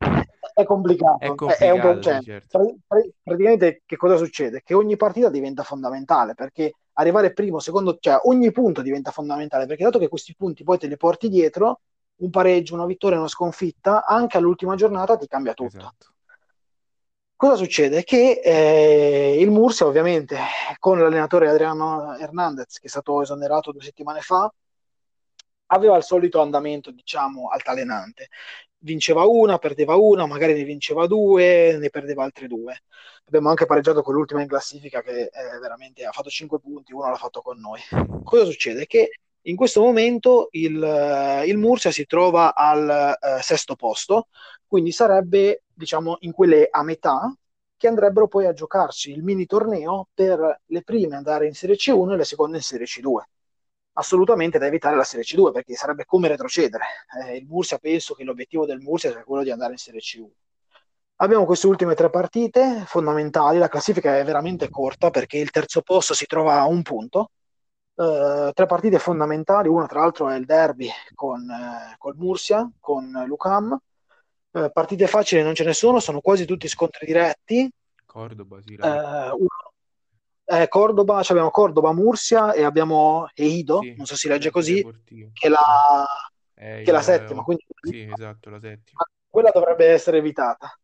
no. 0.00 0.12
è 0.52 0.64
complicato. 0.64 1.18
È 1.18 1.34
complicato, 1.34 1.64
è 1.64 1.70
un, 1.70 2.02
cioè, 2.02 2.22
certo. 2.22 2.76
praticamente 3.24 3.82
che 3.86 3.96
cosa 3.96 4.16
succede? 4.16 4.60
Che 4.62 4.74
ogni 4.74 4.96
partita 4.96 5.30
diventa 5.30 5.62
fondamentale 5.62 6.34
perché 6.34 6.74
arrivare 6.94 7.32
primo, 7.32 7.58
secondo, 7.58 7.96
cioè 7.98 8.18
ogni 8.24 8.52
punto 8.52 8.82
diventa 8.82 9.10
fondamentale 9.12 9.64
perché 9.64 9.84
dato 9.84 9.98
che 9.98 10.08
questi 10.08 10.34
punti 10.36 10.62
poi 10.62 10.76
te 10.76 10.88
li 10.88 10.98
porti 10.98 11.30
dietro, 11.30 11.80
un 12.16 12.28
pareggio, 12.28 12.74
una 12.74 12.84
vittoria, 12.84 13.18
una 13.18 13.28
sconfitta, 13.28 14.04
anche 14.04 14.36
all'ultima 14.36 14.74
giornata 14.74 15.16
ti 15.16 15.26
cambia 15.26 15.54
tutto. 15.54 15.78
Esatto. 15.78 16.06
Cosa 17.34 17.54
succede? 17.54 18.02
Che 18.02 18.40
eh, 18.44 19.38
il 19.40 19.50
Murcia, 19.50 19.86
ovviamente, 19.86 20.36
con 20.78 20.98
l'allenatore 20.98 21.48
Adriano 21.48 22.14
Hernandez, 22.18 22.78
che 22.78 22.88
è 22.88 22.90
stato 22.90 23.22
esonerato 23.22 23.72
due 23.72 23.80
settimane 23.80 24.20
fa, 24.20 24.52
aveva 25.68 25.96
il 25.96 26.02
solito 26.02 26.40
andamento, 26.40 26.90
diciamo, 26.90 27.48
altalenante. 27.48 28.28
Vinceva 28.80 29.24
una, 29.24 29.58
perdeva 29.58 29.96
una, 29.96 30.26
magari 30.26 30.54
ne 30.54 30.64
vinceva 30.64 31.06
due, 31.06 31.76
ne 31.78 31.90
perdeva 31.90 32.24
altre 32.24 32.46
due. 32.46 32.82
Abbiamo 33.24 33.48
anche 33.48 33.66
pareggiato 33.66 34.02
con 34.02 34.14
l'ultima 34.14 34.40
in 34.40 34.48
classifica 34.48 35.02
che 35.02 35.30
veramente 35.60 36.04
ha 36.04 36.12
fatto 36.12 36.30
5 36.30 36.60
punti, 36.60 36.92
uno 36.92 37.08
l'ha 37.10 37.16
fatto 37.16 37.40
con 37.42 37.58
noi. 37.58 37.80
Cosa 38.22 38.44
succede? 38.44 38.86
Che 38.86 39.10
in 39.42 39.56
questo 39.56 39.80
momento 39.80 40.48
il, 40.52 41.42
il 41.46 41.56
Murcia 41.56 41.90
si 41.90 42.06
trova 42.06 42.54
al 42.54 43.16
eh, 43.20 43.42
sesto 43.42 43.74
posto, 43.76 44.28
quindi 44.66 44.92
sarebbe 44.92 45.62
diciamo 45.72 46.18
in 46.20 46.32
quelle 46.32 46.68
a 46.70 46.82
metà 46.82 47.34
che 47.76 47.86
andrebbero 47.86 48.28
poi 48.28 48.46
a 48.46 48.52
giocarci 48.52 49.10
il 49.12 49.22
mini 49.22 49.46
torneo 49.46 50.08
per 50.12 50.62
le 50.64 50.82
prime 50.82 51.16
andare 51.16 51.46
in 51.46 51.54
Serie 51.54 51.76
C1 51.76 52.12
e 52.12 52.16
le 52.16 52.24
seconde 52.24 52.56
in 52.56 52.62
Serie 52.62 52.86
C2. 52.86 53.22
Assolutamente 53.98 54.58
da 54.58 54.66
evitare 54.66 54.96
la 54.96 55.04
Serie 55.04 55.24
C2 55.24 55.50
perché 55.50 55.74
sarebbe 55.74 56.04
come 56.04 56.28
retrocedere. 56.28 56.84
Eh, 57.26 57.36
il 57.36 57.46
Murcia 57.46 57.78
penso 57.78 58.14
che 58.14 58.22
l'obiettivo 58.22 58.64
del 58.64 58.78
Murcia 58.78 59.10
sia 59.10 59.24
quello 59.24 59.42
di 59.42 59.50
andare 59.50 59.72
in 59.72 59.78
Serie 59.78 60.00
C1. 60.00 60.28
Abbiamo 61.20 61.44
queste 61.44 61.66
ultime 61.66 61.94
tre 61.94 62.10
partite 62.10 62.84
fondamentali, 62.86 63.58
la 63.58 63.68
classifica 63.68 64.16
è 64.16 64.24
veramente 64.24 64.68
corta 64.70 65.10
perché 65.10 65.38
il 65.38 65.50
terzo 65.50 65.82
posto 65.82 66.14
si 66.14 66.26
trova 66.26 66.60
a 66.60 66.66
un 66.66 66.82
punto, 66.82 67.30
Uh, 67.98 68.52
tre 68.52 68.66
partite 68.66 69.00
fondamentali, 69.00 69.66
una 69.66 69.88
tra 69.88 69.98
l'altro 69.98 70.28
è 70.28 70.36
il 70.36 70.44
derby 70.44 70.88
con 71.16 71.40
uh, 71.40 71.96
col 71.98 72.14
Mursia, 72.16 72.70
con 72.78 73.24
Lucam. 73.26 73.76
Uh, 74.52 74.70
partite 74.70 75.08
facili 75.08 75.42
non 75.42 75.56
ce 75.56 75.64
ne 75.64 75.72
sono, 75.72 75.98
sono 75.98 76.20
quasi 76.20 76.44
tutti 76.44 76.68
scontri 76.68 77.06
diretti. 77.06 77.68
Cordoba, 78.06 78.60
sì. 78.64 78.78
Eh, 80.50 80.66
Cordoba, 80.68 81.22
cioè 81.22 81.32
abbiamo 81.32 81.50
Cordoba, 81.50 81.92
Mursia 81.92 82.54
e 82.54 82.64
abbiamo 82.64 83.28
Eido, 83.34 83.80
sì, 83.82 83.94
non 83.96 84.06
so 84.06 84.14
se 84.14 84.20
si 84.20 84.28
legge 84.28 84.50
così, 84.50 84.82
che 85.04 85.30
è 85.46 85.48
la, 85.48 86.06
che 86.54 86.82
è 86.84 86.90
la 86.90 87.02
settima. 87.02 87.42
Quindi, 87.42 87.66
sì, 87.82 88.08
esatto, 88.10 88.48
la 88.48 88.58
settima. 88.58 89.02
Quella 89.28 89.50
dovrebbe 89.50 89.88
essere 89.88 90.16
evitata. 90.16 90.74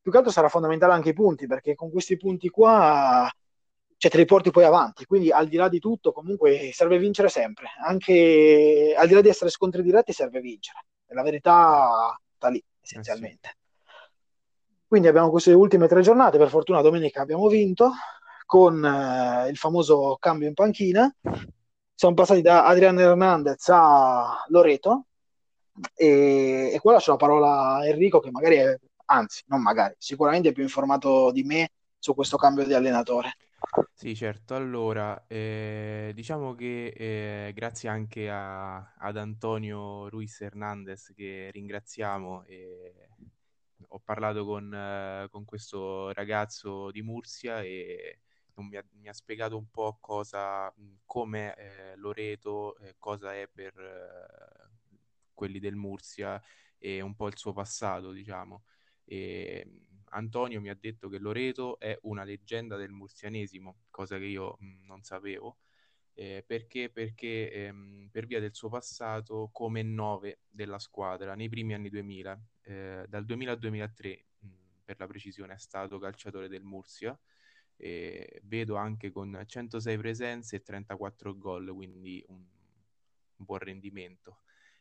Più 0.00 0.12
che 0.12 0.18
altro 0.18 0.32
sarà 0.32 0.48
fondamentale 0.48 0.92
anche 0.92 1.08
i 1.08 1.14
punti, 1.14 1.48
perché 1.48 1.74
con 1.74 1.90
questi 1.90 2.16
punti 2.16 2.48
qua 2.48 3.28
cioè 3.96 4.10
te 4.12 4.16
li 4.18 4.24
porti 4.24 4.52
poi 4.52 4.62
avanti. 4.62 5.04
Quindi 5.04 5.32
al 5.32 5.48
di 5.48 5.56
là 5.56 5.68
di 5.68 5.80
tutto, 5.80 6.12
comunque 6.12 6.70
serve 6.72 6.98
vincere 6.98 7.28
sempre. 7.28 7.70
Anche 7.84 8.94
al 8.96 9.08
di 9.08 9.14
là 9.14 9.20
di 9.20 9.28
essere 9.28 9.50
scontri 9.50 9.82
diretti, 9.82 10.12
serve 10.12 10.40
vincere. 10.40 10.84
La 11.08 11.22
verità 11.22 12.16
sta 12.36 12.48
lì, 12.48 12.64
essenzialmente. 12.80 13.48
Eh 13.48 13.52
sì. 13.52 13.56
Quindi 14.86 15.08
abbiamo 15.08 15.30
queste 15.30 15.52
ultime 15.52 15.88
tre 15.88 16.02
giornate. 16.02 16.38
Per 16.38 16.48
fortuna 16.48 16.82
domenica 16.82 17.20
abbiamo 17.20 17.48
vinto 17.48 17.90
con 18.48 18.82
eh, 18.82 19.50
il 19.50 19.58
famoso 19.58 20.16
cambio 20.18 20.48
in 20.48 20.54
panchina. 20.54 21.14
Siamo 21.94 22.14
passati 22.14 22.40
da 22.40 22.64
Adriano 22.64 22.98
Hernandez 22.98 23.68
a 23.68 24.42
Loreto. 24.48 25.08
E, 25.94 26.70
e 26.72 26.78
qua 26.80 26.92
lascio 26.92 27.10
la 27.10 27.18
parola 27.18 27.74
a 27.74 27.86
Enrico, 27.86 28.20
che 28.20 28.30
magari 28.30 28.56
è, 28.56 28.74
anzi, 29.04 29.42
non 29.48 29.60
magari, 29.60 29.94
sicuramente 29.98 30.48
è 30.48 30.52
più 30.52 30.62
informato 30.62 31.30
di 31.30 31.42
me 31.42 31.72
su 31.98 32.14
questo 32.14 32.38
cambio 32.38 32.64
di 32.64 32.72
allenatore. 32.72 33.36
Sì, 33.92 34.16
certo. 34.16 34.54
Allora, 34.54 35.26
eh, 35.26 36.12
diciamo 36.14 36.54
che 36.54 36.86
eh, 36.96 37.52
grazie 37.52 37.90
anche 37.90 38.30
a- 38.30 38.94
ad 38.96 39.18
Antonio 39.18 40.08
Ruiz 40.08 40.40
Hernandez, 40.40 41.12
che 41.14 41.50
ringraziamo, 41.52 42.44
e 42.46 43.08
ho 43.88 44.00
parlato 44.02 44.46
con, 44.46 44.72
eh, 44.72 45.28
con 45.30 45.44
questo 45.44 46.12
ragazzo 46.12 46.90
di 46.90 47.02
Mursia 47.02 47.60
e 47.60 48.20
mi 48.62 48.76
ha, 48.76 48.84
mi 48.92 49.08
ha 49.08 49.12
spiegato 49.12 49.56
un 49.56 49.70
po' 49.70 49.98
cosa, 50.00 50.72
come 51.04 51.54
eh, 51.56 51.96
Loreto, 51.96 52.76
eh, 52.78 52.94
cosa 52.98 53.34
è 53.34 53.48
per 53.52 53.78
eh, 53.78 54.70
quelli 55.34 55.58
del 55.58 55.76
Mursia 55.76 56.40
e 56.78 57.00
un 57.00 57.14
po' 57.14 57.28
il 57.28 57.36
suo 57.36 57.52
passato, 57.52 58.12
diciamo. 58.12 58.64
E, 59.04 59.66
Antonio 60.10 60.60
mi 60.60 60.68
ha 60.70 60.76
detto 60.78 61.08
che 61.08 61.18
Loreto 61.18 61.78
è 61.78 61.98
una 62.02 62.24
leggenda 62.24 62.76
del 62.76 62.90
mursianesimo, 62.90 63.82
cosa 63.90 64.18
che 64.18 64.24
io 64.24 64.56
mh, 64.58 64.84
non 64.86 65.02
sapevo. 65.02 65.58
Eh, 66.14 66.42
perché? 66.46 66.90
Perché 66.90 67.50
ehm, 67.52 68.08
per 68.10 68.26
via 68.26 68.40
del 68.40 68.54
suo 68.54 68.68
passato 68.68 69.50
come 69.52 69.82
9 69.82 70.40
della 70.48 70.78
squadra 70.78 71.34
nei 71.34 71.48
primi 71.48 71.74
anni 71.74 71.90
2000, 71.90 72.40
eh, 72.62 73.04
dal 73.08 73.24
2000 73.24 73.52
al 73.52 73.58
2003 73.58 74.24
mh, 74.40 74.48
per 74.84 74.98
la 74.98 75.06
precisione 75.06 75.54
è 75.54 75.58
stato 75.58 75.98
calciatore 75.98 76.48
del 76.48 76.62
Mursia, 76.64 77.16
eh, 77.78 78.40
vedo 78.44 78.76
anche 78.76 79.10
con 79.10 79.40
106 79.46 79.96
presenze 79.96 80.56
e 80.56 80.62
34 80.62 81.36
gol, 81.38 81.72
quindi 81.72 82.22
un, 82.28 82.36
un 82.36 83.44
buon 83.44 83.58
rendimento. 83.60 84.40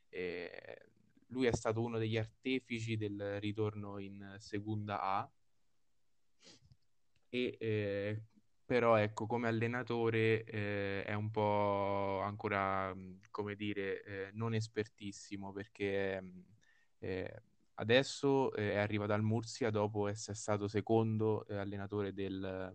Eh, 0.09 0.89
lui 1.27 1.45
è 1.45 1.53
stato 1.53 1.81
uno 1.81 1.97
degli 1.97 2.17
artefici 2.17 2.97
del 2.97 3.39
ritorno 3.39 3.99
in 3.99 4.35
seconda 4.39 5.01
A 5.01 5.31
e 7.29 7.57
eh, 7.59 8.21
però 8.65 8.95
ecco 8.97 9.27
come 9.27 9.47
allenatore 9.47 10.43
eh, 10.43 11.03
è 11.03 11.13
un 11.13 11.31
po' 11.31 12.19
ancora 12.21 12.93
come 13.31 13.55
dire 13.55 14.03
eh, 14.03 14.29
non 14.33 14.53
espertissimo 14.53 15.51
perché 15.51 16.21
eh, 16.99 17.41
adesso 17.79 18.53
eh, 18.53 18.73
è 18.73 18.77
arrivato 18.77 19.13
al 19.13 19.23
Murcia 19.23 19.69
dopo 19.69 20.07
essere 20.07 20.35
stato 20.35 20.67
secondo 20.67 21.45
eh, 21.47 21.57
allenatore 21.57 22.13
del, 22.13 22.71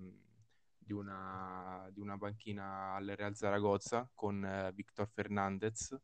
di, 0.79 0.93
una, 0.93 1.89
di, 1.93 2.01
una, 2.01 2.19
panchina 2.19 2.95
al 2.95 3.07
Real 3.17 3.37
Zaragoza 3.37 4.09
con 4.15 4.71
Victor 4.75 5.09
Fernandez 5.09 5.97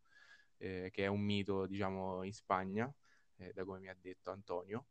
eh, 0.58 0.90
che 0.92 1.04
è 1.04 1.06
un 1.06 1.20
mito, 1.20 1.66
diciamo, 1.66 2.22
in 2.24 2.32
Spagna, 2.32 2.92
eh, 3.36 3.52
da 3.54 3.64
come 3.64 3.78
mi 3.80 3.88
ha 3.88 3.96
detto 3.98 4.30
Antonio. 4.30 4.86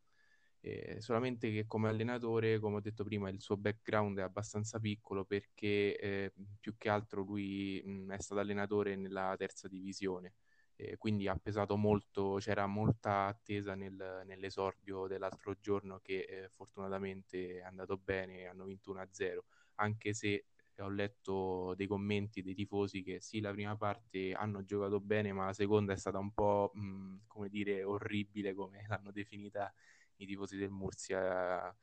Eh, 0.60 1.00
solamente 1.00 1.52
che 1.52 1.66
come 1.66 1.88
allenatore, 1.88 2.58
come 2.58 2.76
ho 2.76 2.80
detto 2.80 3.04
prima, 3.04 3.28
il 3.28 3.40
suo 3.40 3.56
background 3.56 4.18
è 4.18 4.22
abbastanza 4.22 4.80
piccolo 4.80 5.24
perché 5.24 5.96
eh, 5.96 6.32
più 6.58 6.76
che 6.76 6.88
altro 6.88 7.22
lui 7.22 7.80
mh, 7.84 8.12
è 8.12 8.20
stato 8.20 8.40
allenatore 8.40 8.96
nella 8.96 9.34
terza 9.38 9.68
divisione. 9.68 10.34
Eh, 10.80 10.96
quindi 10.96 11.26
ha 11.26 11.34
pesato 11.34 11.76
molto, 11.76 12.36
c'era 12.38 12.66
molta 12.66 13.26
attesa 13.26 13.74
nel, 13.74 14.22
nell'esordio 14.24 15.08
dell'altro 15.08 15.56
giorno 15.60 15.98
che 16.00 16.20
eh, 16.20 16.48
fortunatamente 16.50 17.58
è 17.58 17.62
andato 17.62 17.96
bene, 17.96 18.46
hanno 18.46 18.64
vinto 18.64 18.92
1-0, 18.92 19.44
anche 19.76 20.14
se 20.14 20.44
ho 20.78 20.88
letto 20.88 21.74
dei 21.74 21.88
commenti 21.88 22.42
dei 22.42 22.54
tifosi 22.54 23.02
che 23.02 23.20
sì, 23.20 23.40
la 23.40 23.50
prima 23.50 23.76
parte 23.76 24.32
hanno 24.34 24.62
giocato 24.64 25.00
bene, 25.00 25.32
ma 25.32 25.46
la 25.46 25.52
seconda 25.52 25.92
è 25.92 25.96
stata 25.96 26.18
un 26.18 26.32
po', 26.32 26.70
mh, 26.74 27.22
come 27.26 27.48
dire, 27.48 27.82
orribile, 27.82 28.54
come 28.54 28.84
l'hanno 28.88 29.10
definita 29.10 29.72
i 30.16 30.26
tifosi 30.26 30.56
del 30.56 30.70
Murcia. 30.70 31.74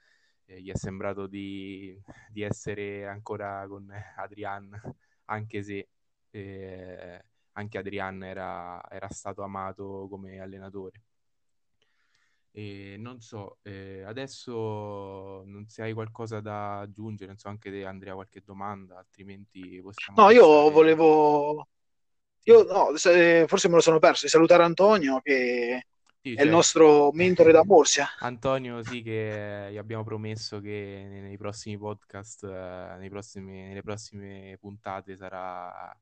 Eh, 0.45 0.61
gli 0.61 0.69
è 0.71 0.75
sembrato 0.77 1.27
di, 1.27 1.99
di, 2.29 2.41
essere 2.43 3.07
ancora 3.07 3.67
con 3.67 3.91
Adrian, 4.15 4.79
anche 5.25 5.63
se 5.63 5.89
eh, 6.29 7.25
anche 7.57 7.77
Adrian 7.77 8.23
era, 8.23 8.81
era 8.89 9.09
stato 9.09 9.41
amato 9.41 10.07
come 10.09 10.39
allenatore. 10.39 11.01
E 12.51 12.95
non 12.97 13.19
so, 13.19 13.57
eh, 13.63 14.03
adesso 14.03 15.43
non 15.45 15.65
se 15.67 15.81
hai 15.81 15.93
qualcosa 15.93 16.39
da 16.39 16.79
aggiungere, 16.79 17.27
non 17.27 17.37
so 17.37 17.49
anche 17.49 17.69
te 17.69 17.85
Andrea 17.85 18.13
qualche 18.13 18.41
domanda, 18.45 18.97
altrimenti 18.97 19.81
possiamo... 19.81 20.21
No, 20.21 20.29
io 20.29 20.47
passare... 20.47 20.69
volevo... 20.71 21.67
Io 22.43 22.63
no, 22.63 22.95
forse 23.47 23.67
me 23.67 23.75
lo 23.75 23.81
sono 23.81 23.99
perso, 23.99 24.25
di 24.25 24.31
salutare 24.31 24.63
Antonio 24.63 25.19
che 25.19 25.87
sì, 26.21 26.33
è 26.33 26.43
il 26.43 26.49
nostro 26.49 27.11
mentore 27.11 27.51
da 27.51 27.63
Borsia. 27.63 28.07
Antonio, 28.19 28.83
sì, 28.83 29.01
che 29.01 29.69
gli 29.71 29.77
abbiamo 29.77 30.03
promesso 30.03 30.61
che 30.61 31.07
nei 31.09 31.37
prossimi 31.37 31.77
podcast, 31.77 32.43
eh, 32.43 32.95
nei 32.99 33.09
prossimi, 33.09 33.63
nelle 33.63 33.81
prossime 33.81 34.57
puntate 34.61 35.17
sarà 35.17 35.93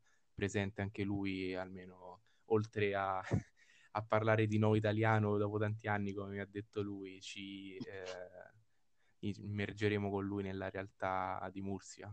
presente 0.44 0.82
anche 0.82 1.04
lui, 1.04 1.56
almeno 1.56 2.22
oltre 2.48 2.94
a 2.94 3.22
a 3.96 4.04
parlare 4.08 4.48
di 4.48 4.58
nuovo 4.58 4.76
italiano 4.76 5.38
dopo 5.38 5.58
tanti 5.58 5.88
anni, 5.88 6.14
come 6.14 6.32
mi 6.32 6.40
ha 6.40 6.48
detto 6.50 6.82
lui, 6.82 7.22
ci 7.22 7.76
eh, 7.76 9.36
immergeremo 9.38 10.10
con 10.10 10.26
lui 10.26 10.44
nella 10.44 10.70
realtà 10.70 11.48
di 11.52 11.62
Mursia. 11.62 12.12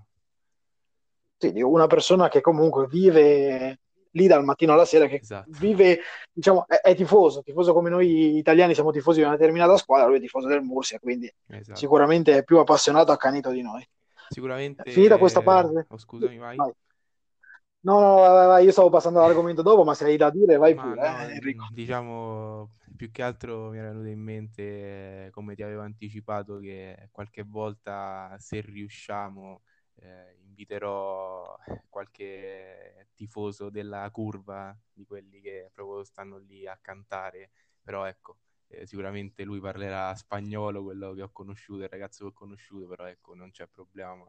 Sì, 1.39 1.61
una 1.63 1.87
persona 1.87 2.29
che 2.29 2.43
comunque 2.43 2.87
vive 2.87 3.81
lì 4.11 4.27
dal 4.27 4.45
mattino 4.45 4.75
alla 4.75 4.85
sera, 4.85 5.07
che 5.07 5.21
esatto. 5.23 5.49
vive, 5.59 6.01
diciamo, 6.31 6.67
è, 6.67 6.81
è, 6.81 6.95
tifoso, 6.95 7.41
tifoso 7.43 7.73
come 7.73 7.89
noi 7.89 8.37
italiani 8.37 8.75
siamo 8.75 8.91
tifosi 8.91 9.21
di 9.21 9.25
una 9.25 9.37
determinata 9.37 9.77
squadra, 9.79 10.07
lui 10.07 10.19
è 10.19 10.21
tifoso 10.21 10.49
del 10.49 10.61
Mursia, 10.61 10.99
quindi 10.99 11.33
esatto. 11.47 11.79
sicuramente 11.79 12.37
è 12.37 12.45
più 12.45 12.59
appassionato, 12.59 13.11
accanito 13.11 13.51
di 13.51 13.63
noi. 13.63 13.89
Sicuramente. 14.29 14.91
Finita 14.91 15.17
questa 15.17 15.41
parte. 15.41 15.87
Oh, 15.89 15.97
scusami, 15.97 16.37
vai. 16.37 16.57
vai. 16.57 16.73
No, 17.83 17.99
no, 18.01 18.15
vai, 18.17 18.47
vai, 18.47 18.65
io 18.65 18.73
stavo 18.73 18.91
passando 18.91 19.21
all'argomento 19.23 19.63
dopo, 19.63 19.85
ma 19.85 19.95
se 19.95 20.05
hai 20.05 20.17
da 20.19 20.31
dire 20.31 20.57
vai 20.59 20.75
ma 20.75 20.83
pure, 20.83 21.09
no, 21.09 21.19
eh, 21.21 21.35
Enrico. 21.35 21.65
Diciamo, 21.73 22.71
più 22.95 23.11
che 23.11 23.23
altro 23.23 23.71
mi 23.71 23.79
era 23.79 23.89
venuto 23.89 24.09
in 24.09 24.21
mente, 24.21 25.29
come 25.33 25.55
ti 25.55 25.63
avevo 25.63 25.81
anticipato, 25.81 26.59
che 26.59 27.09
qualche 27.11 27.43
volta 27.43 28.37
se 28.39 28.61
riusciamo 28.61 29.63
eh, 29.97 30.37
inviterò 30.43 31.57
qualche 31.89 33.09
tifoso 33.15 33.71
della 33.71 34.09
curva, 34.11 34.77
di 34.93 35.07
quelli 35.07 35.41
che 35.41 35.71
proprio 35.73 36.05
stanno 36.05 36.37
lì 36.39 36.67
a 36.67 36.79
cantare, 36.81 37.51
però 37.83 38.05
ecco, 38.05 38.37
eh, 38.71 38.87
sicuramente 38.87 39.43
lui 39.45 39.61
parlerà 39.61 40.15
spagnolo, 40.15 40.83
quello 40.83 41.13
che 41.13 41.23
ho 41.23 41.31
conosciuto, 41.33 41.83
il 41.83 41.89
ragazzo 41.89 42.25
che 42.25 42.31
ho 42.31 42.33
conosciuto, 42.33 42.87
però 42.87 43.07
ecco, 43.07 43.35
non 43.35 43.51
c'è 43.51 43.67
problema, 43.67 44.25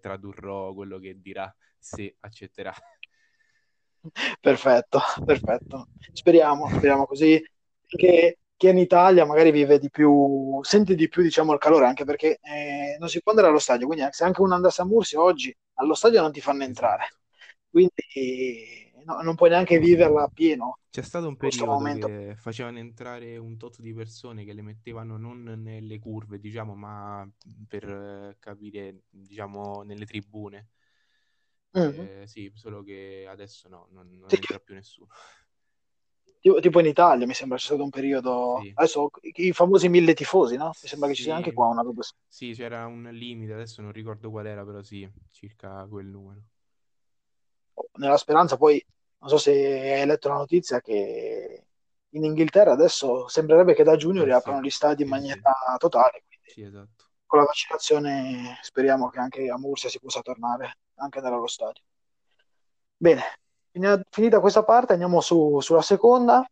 tradurrò 0.00 0.74
quello 0.74 0.98
che 0.98 1.20
dirà 1.20 1.54
se 1.78 2.16
accetterà. 2.20 2.74
Perfetto, 4.38 5.00
perfetto. 5.24 5.88
Speriamo, 6.12 6.68
speriamo 6.68 7.06
così 7.06 7.42
che 7.86 8.38
chi 8.56 8.66
è 8.66 8.70
in 8.70 8.78
Italia 8.78 9.24
magari 9.24 9.50
vive 9.50 9.78
di 9.78 9.90
più, 9.90 10.60
sente 10.62 10.94
di 10.94 11.08
più 11.08 11.22
diciamo 11.22 11.52
il 11.52 11.58
calore, 11.58 11.86
anche 11.86 12.04
perché 12.04 12.38
eh, 12.42 12.96
non 12.98 13.08
si 13.08 13.22
può 13.22 13.32
andare 13.32 13.48
allo 13.48 13.58
stadio, 13.58 13.86
quindi 13.86 14.06
se 14.10 14.24
anche 14.24 14.40
uno 14.42 14.54
andasse 14.54 14.82
a 14.82 14.84
Mursia 14.84 15.20
oggi 15.20 15.54
allo 15.74 15.94
stadio 15.94 16.20
non 16.20 16.32
ti 16.32 16.40
fanno 16.40 16.64
entrare, 16.64 17.08
quindi 17.68 18.92
no, 19.04 19.20
non 19.22 19.34
puoi 19.34 19.50
neanche 19.50 19.78
viverla 19.78 20.24
a 20.24 20.28
pieno. 20.28 20.78
C'è 20.90 21.02
stato 21.02 21.26
un 21.26 21.36
periodo 21.36 22.06
che 22.06 22.34
facevano 22.36 22.78
entrare 22.78 23.36
un 23.36 23.56
tot 23.56 23.80
di 23.80 23.92
persone 23.92 24.44
che 24.44 24.52
le 24.52 24.62
mettevano 24.62 25.16
non 25.16 25.42
nelle 25.42 25.98
curve, 25.98 26.38
diciamo, 26.38 26.74
ma 26.74 27.28
per 27.66 28.36
capire, 28.38 29.02
diciamo, 29.10 29.82
nelle 29.82 30.06
tribune. 30.06 30.68
Mm-hmm. 31.76 32.00
Eh, 32.22 32.26
sì, 32.26 32.52
solo 32.54 32.82
che 32.82 33.26
adesso 33.28 33.68
no, 33.68 33.88
non, 33.90 34.08
non 34.16 34.28
sì. 34.28 34.36
entra 34.36 34.60
più 34.60 34.74
nessuno. 34.74 35.08
Tipo, 36.38 36.60
tipo, 36.60 36.78
in 36.78 36.86
Italia 36.86 37.26
mi 37.26 37.34
sembra 37.34 37.56
c'è 37.56 37.64
stato 37.64 37.82
un 37.82 37.90
periodo. 37.90 38.60
Sì. 38.62 38.70
Adesso 38.74 39.10
i 39.20 39.52
famosi 39.52 39.88
mille 39.88 40.14
tifosi, 40.14 40.56
no? 40.56 40.66
Mi 40.66 40.88
sembra 40.88 41.08
che 41.08 41.14
ci 41.14 41.22
sia 41.22 41.34
anche 41.34 41.52
qua 41.52 41.68
una 41.68 41.82
roba. 41.82 42.02
Sì, 42.28 42.52
c'era 42.52 42.86
un 42.86 43.08
limite, 43.10 43.54
adesso 43.54 43.82
non 43.82 43.92
ricordo 43.92 44.30
qual 44.30 44.46
era, 44.46 44.64
però 44.64 44.82
sì, 44.82 45.10
circa 45.30 45.86
quel 45.88 46.06
numero. 46.06 46.42
Nella 47.94 48.18
speranza, 48.18 48.56
poi 48.56 48.84
non 49.24 49.32
so 49.32 49.38
se 49.38 49.52
hai 50.00 50.06
letto 50.06 50.28
la 50.28 50.34
notizia 50.34 50.82
che 50.82 51.64
in 52.10 52.24
Inghilterra 52.24 52.72
adesso 52.72 53.26
sembrerebbe 53.26 53.72
che 53.72 53.82
da 53.82 53.96
giugno 53.96 54.20
eh, 54.20 54.26
riaprano 54.26 54.58
sì. 54.58 54.66
gli 54.66 54.70
stadi 54.70 55.02
in 55.02 55.08
maniera 55.08 55.40
sì. 55.40 55.78
totale. 55.78 56.24
Sì, 56.42 56.60
esatto. 56.60 57.04
Con 57.24 57.38
la 57.38 57.46
vaccinazione 57.46 58.58
speriamo 58.60 59.08
che 59.08 59.18
anche 59.20 59.48
a 59.48 59.58
Mursia 59.58 59.88
si 59.88 59.98
possa 59.98 60.20
tornare 60.20 60.76
anche 60.96 61.22
dallo 61.22 61.46
stadio. 61.46 61.82
Bene, 62.98 63.22
finita 64.10 64.40
questa 64.40 64.62
parte 64.62 64.92
andiamo 64.92 65.22
su, 65.22 65.58
sulla 65.60 65.80
seconda, 65.80 66.46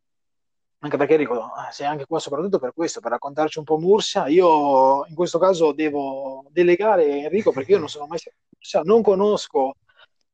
anche 0.79 0.97
perché 0.97 1.12
Enrico 1.12 1.45
eh, 1.45 1.73
sei 1.73 1.87
anche 1.87 2.07
qua 2.07 2.19
soprattutto 2.19 2.59
per 2.59 2.73
questo, 2.73 3.00
per 3.00 3.11
raccontarci 3.11 3.59
un 3.59 3.64
po' 3.67 3.79
Mursia. 3.79 4.29
Io 4.29 5.05
in 5.07 5.14
questo 5.14 5.38
caso 5.38 5.73
devo 5.73 6.47
delegare 6.49 7.05
Enrico 7.25 7.52
perché 7.52 7.73
io 7.73 7.79
non 7.79 7.91
sono 7.91 8.07
mai 8.07 8.17
stato 8.17 8.37
in 8.41 8.49
Mursia, 8.57 8.81
non 8.81 9.02
conosco 9.02 9.75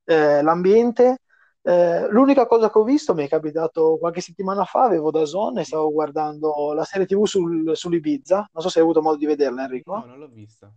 eh, 0.05 0.41
l'ambiente. 0.41 1.19
Eh, 1.63 2.09
l'unica 2.11 2.47
cosa 2.47 2.71
che 2.71 2.79
ho 2.79 2.85
visto 2.85 3.15
mi 3.15 3.25
è 3.25 3.29
capitato 3.29 3.99
qualche 3.99 4.21
settimana 4.21 4.65
fa, 4.65 4.85
avevo 4.85 5.11
da 5.11 5.25
Zone 5.25 5.61
e 5.61 5.65
stavo 5.65 5.91
guardando 5.93 6.73
la 6.73 6.85
serie 6.85 7.07
TV 7.07 7.25
sul, 7.25 7.77
sull'Ibiza. 7.77 8.49
Non 8.53 8.63
so 8.63 8.69
se 8.69 8.79
hai 8.79 8.85
avuto 8.85 9.03
modo 9.03 9.17
di 9.17 9.27
vederla, 9.27 9.65
Enrico. 9.65 9.97
No, 9.97 10.05
non 10.07 10.19
l'ho 10.19 10.29
vista. 10.29 10.73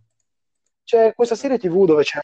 C'è 0.84 1.14
questa 1.14 1.34
serie 1.34 1.58
TV 1.58 1.86
dove 1.86 2.02
c'è 2.02 2.20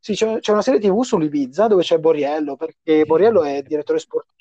sì, 0.00 0.14
c'è, 0.14 0.38
c'è, 0.38 0.52
una 0.52 0.62
serie 0.62 0.80
TV 0.80 1.02
sull'Ibiza 1.02 1.66
dove 1.66 1.82
c'è 1.82 1.98
Boriello, 1.98 2.56
perché 2.56 3.04
Boriello 3.04 3.42
è 3.42 3.62
direttore 3.62 3.98
sportivo 3.98 4.37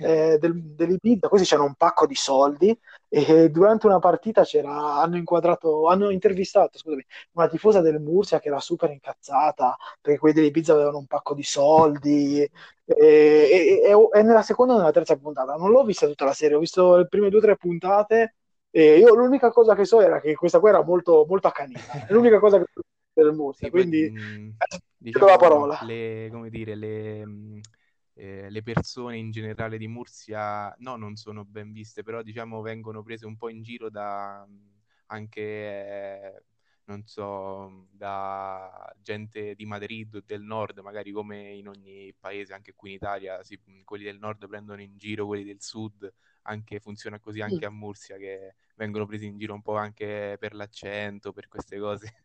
eh, 0.00 0.38
del, 0.38 0.60
dell'Ibiza, 0.74 1.28
questi 1.28 1.46
c'hanno 1.46 1.64
un 1.64 1.74
pacco 1.74 2.06
di 2.06 2.14
soldi 2.14 2.76
e 3.08 3.50
durante 3.50 3.86
una 3.86 3.98
partita 3.98 4.44
hanno 4.64 5.16
inquadrato, 5.16 5.86
hanno 5.88 6.10
intervistato 6.10 6.78
scusami, 6.78 7.04
una 7.32 7.48
tifosa 7.48 7.80
del 7.80 8.00
Murcia 8.00 8.40
che 8.40 8.48
era 8.48 8.60
super 8.60 8.90
incazzata 8.90 9.76
perché 10.00 10.18
quelli 10.18 10.34
dell'Ibiza 10.34 10.72
avevano 10.72 10.98
un 10.98 11.06
pacco 11.06 11.34
di 11.34 11.42
soldi 11.42 12.40
e, 12.40 12.50
e, 12.84 13.80
e, 13.84 14.08
e 14.12 14.22
nella 14.22 14.42
seconda 14.42 14.74
e 14.74 14.76
nella 14.78 14.92
terza 14.92 15.16
puntata 15.16 15.54
non 15.54 15.70
l'ho 15.70 15.84
vista 15.84 16.06
tutta 16.06 16.24
la 16.24 16.32
serie, 16.32 16.56
ho 16.56 16.60
visto 16.60 16.96
le 16.96 17.06
prime 17.06 17.28
due 17.28 17.38
o 17.38 17.42
tre 17.42 17.56
puntate 17.56 18.34
e 18.70 18.98
io 18.98 19.14
l'unica 19.14 19.50
cosa 19.50 19.74
che 19.74 19.84
so 19.84 20.00
era 20.00 20.20
che 20.20 20.34
questa 20.34 20.60
qua 20.60 20.68
era 20.68 20.84
molto, 20.84 21.24
molto 21.28 21.48
accanita. 21.48 22.06
È 22.06 22.12
l'unica 22.12 22.38
cosa 22.38 22.58
che 22.58 22.66
del 23.12 23.32
Murcia, 23.32 23.66
sì, 23.66 23.70
quindi 23.70 24.10
mh, 24.10 24.20
mm, 24.20 24.50
diciamo, 24.96 25.26
la 25.26 25.36
parola. 25.36 25.78
Le, 25.82 26.28
come 26.30 26.50
dire, 26.50 26.74
le, 26.74 27.26
mm, 27.26 27.58
eh, 28.20 28.50
le, 28.50 28.62
persone 28.62 29.16
in 29.16 29.30
generale 29.30 29.78
di 29.78 29.88
Murcia 29.88 30.74
no, 30.80 30.96
non 30.96 31.16
sono 31.16 31.46
ben 31.46 31.72
viste, 31.72 32.02
però 32.02 32.20
diciamo 32.20 32.60
vengono 32.60 33.02
prese 33.02 33.24
un 33.24 33.36
po' 33.36 33.48
in 33.48 33.62
giro 33.62 33.88
da 33.88 34.44
mm, 34.46 34.68
anche 35.06 35.40
eh, 35.40 36.42
non 36.84 37.06
so, 37.06 37.86
da 37.90 38.92
gente 39.00 39.54
di 39.54 39.64
Madrid 39.64 40.16
o 40.16 40.22
del 40.26 40.42
nord, 40.42 40.80
magari 40.80 41.12
come 41.12 41.52
in 41.52 41.68
ogni 41.68 42.12
paese, 42.18 42.52
anche 42.52 42.74
qui 42.74 42.90
in 42.90 42.96
Italia, 42.96 43.42
si, 43.42 43.58
quelli 43.84 44.04
del 44.04 44.18
nord 44.18 44.46
prendono 44.48 44.82
in 44.82 44.98
giro 44.98 45.26
quelli 45.26 45.44
del 45.44 45.62
sud, 45.62 46.12
anche, 46.42 46.80
funziona 46.80 47.20
così 47.20 47.40
anche 47.40 47.64
a 47.64 47.70
Murcia, 47.70 48.16
che 48.16 48.56
vengono 48.74 49.06
presi 49.06 49.26
in 49.26 49.38
giro 49.38 49.54
un 49.54 49.62
po' 49.62 49.76
anche 49.76 50.36
per 50.38 50.54
l'accento, 50.54 51.32
per 51.32 51.48
queste 51.48 51.78
cose. 51.78 52.24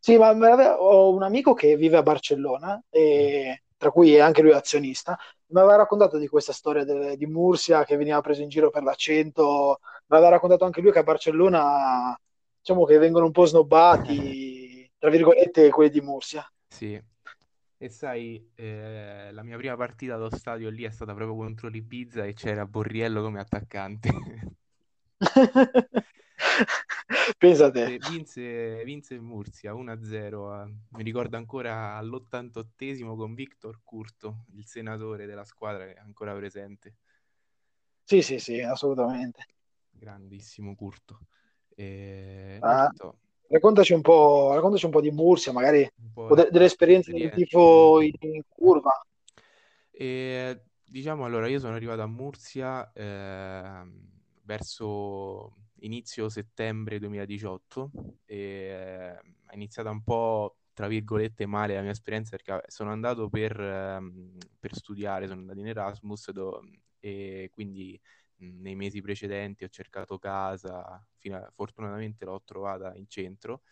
Sì, 0.00 0.18
ma 0.18 0.30
ho 0.76 1.14
un 1.14 1.22
amico 1.22 1.54
che 1.54 1.76
vive 1.76 1.96
a 1.96 2.02
Barcellona, 2.02 2.82
e, 2.90 3.63
tra 3.76 3.90
cui 3.90 4.14
è 4.14 4.20
anche 4.20 4.42
lui 4.42 4.52
azionista, 4.52 5.16
mi 5.46 5.60
aveva 5.60 5.76
raccontato 5.76 6.18
di 6.18 6.26
questa 6.26 6.52
storia 6.52 6.84
de, 6.84 7.16
di 7.16 7.26
Mursia 7.26 7.84
che 7.84 7.96
veniva 7.96 8.20
preso 8.20 8.42
in 8.42 8.48
giro 8.48 8.70
per 8.70 8.82
l'accento, 8.82 9.78
mi 10.06 10.16
aveva 10.16 10.30
raccontato 10.30 10.64
anche 10.64 10.80
lui 10.80 10.92
che 10.92 10.98
a 11.00 11.02
Barcellona 11.02 12.18
diciamo 12.58 12.84
che 12.84 12.98
vengono 12.98 13.26
un 13.26 13.32
po' 13.32 13.44
snobbati, 13.44 14.90
tra 14.98 15.10
virgolette, 15.10 15.70
quelli 15.70 15.90
di 15.90 16.00
Mursia. 16.00 16.50
Sì, 16.68 17.00
e 17.76 17.88
sai, 17.88 18.50
eh, 18.54 19.30
la 19.32 19.42
mia 19.42 19.56
prima 19.56 19.76
partita 19.76 20.14
allo 20.14 20.34
stadio 20.34 20.70
lì 20.70 20.84
è 20.84 20.90
stata 20.90 21.12
proprio 21.12 21.36
contro 21.36 21.68
l'Ibiza 21.68 22.24
e 22.24 22.32
c'era 22.32 22.64
Borriello 22.66 23.22
come 23.22 23.40
attaccante. 23.40 24.10
Pensate. 27.38 27.98
Vinse, 27.98 28.82
vinse 28.84 29.18
Murcia 29.20 29.74
1-0, 29.74 30.64
mi 30.90 31.02
ricordo 31.02 31.36
ancora 31.36 31.96
all'88esimo 31.96 33.16
con 33.16 33.34
Victor 33.34 33.80
Curto, 33.82 34.44
il 34.54 34.66
senatore 34.66 35.26
della 35.26 35.44
squadra 35.44 35.84
che 35.84 35.94
è 35.94 35.98
ancora 35.98 36.34
presente. 36.34 36.94
Sì, 38.02 38.22
sì, 38.22 38.38
sì, 38.38 38.60
assolutamente. 38.60 39.46
Grandissimo 39.90 40.74
Curto. 40.74 41.20
E... 41.74 42.58
Ah, 42.60 42.90
raccontaci, 43.48 43.92
un 43.92 44.00
po', 44.00 44.52
raccontaci 44.54 44.84
un 44.84 44.90
po' 44.90 45.00
di 45.00 45.10
Murcia, 45.10 45.52
magari 45.52 45.90
po 46.12 46.34
de- 46.34 46.48
delle 46.50 46.66
esperienze 46.66 47.12
del 47.12 47.32
tifo 47.32 48.00
in, 48.00 48.12
in 48.20 48.42
curva. 48.48 49.04
E, 49.90 50.62
diciamo 50.84 51.24
allora, 51.24 51.48
io 51.48 51.58
sono 51.58 51.74
arrivato 51.74 52.02
a 52.02 52.06
Murcia 52.06 52.92
eh, 52.92 53.82
verso 54.42 55.63
inizio 55.80 56.28
settembre 56.28 56.98
2018 56.98 57.90
e 58.24 58.36
eh, 58.36 59.12
è 59.14 59.54
iniziata 59.54 59.90
un 59.90 60.02
po' 60.02 60.56
tra 60.72 60.88
virgolette 60.88 61.46
male 61.46 61.74
la 61.74 61.82
mia 61.82 61.92
esperienza 61.92 62.36
perché 62.36 62.64
sono 62.66 62.90
andato 62.90 63.28
per, 63.28 63.58
um, 63.58 64.36
per 64.58 64.74
studiare, 64.74 65.26
sono 65.28 65.40
andato 65.40 65.60
in 65.60 65.68
Erasmus 65.68 66.30
do, 66.32 66.62
e 66.98 67.48
quindi 67.52 67.98
nei 68.38 68.74
mesi 68.74 69.00
precedenti 69.00 69.64
ho 69.64 69.68
cercato 69.68 70.18
casa, 70.18 70.84
a, 70.84 71.50
fortunatamente 71.52 72.24
l'ho 72.24 72.42
trovata 72.44 72.94
in 72.96 73.08
centro 73.08 73.62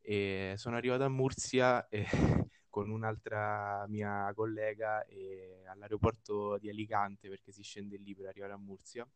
e 0.00 0.54
sono 0.56 0.76
arrivato 0.76 1.04
a 1.04 1.08
Murcia 1.08 1.88
e, 1.88 2.06
con 2.68 2.88
un'altra 2.88 3.84
mia 3.88 4.32
collega 4.34 5.04
all'aeroporto 5.66 6.56
di 6.58 6.70
Alicante 6.70 7.28
perché 7.28 7.52
si 7.52 7.62
scende 7.62 7.96
lì 7.96 8.14
per 8.14 8.26
arrivare 8.26 8.52
a 8.52 8.58
Murcia 8.58 9.06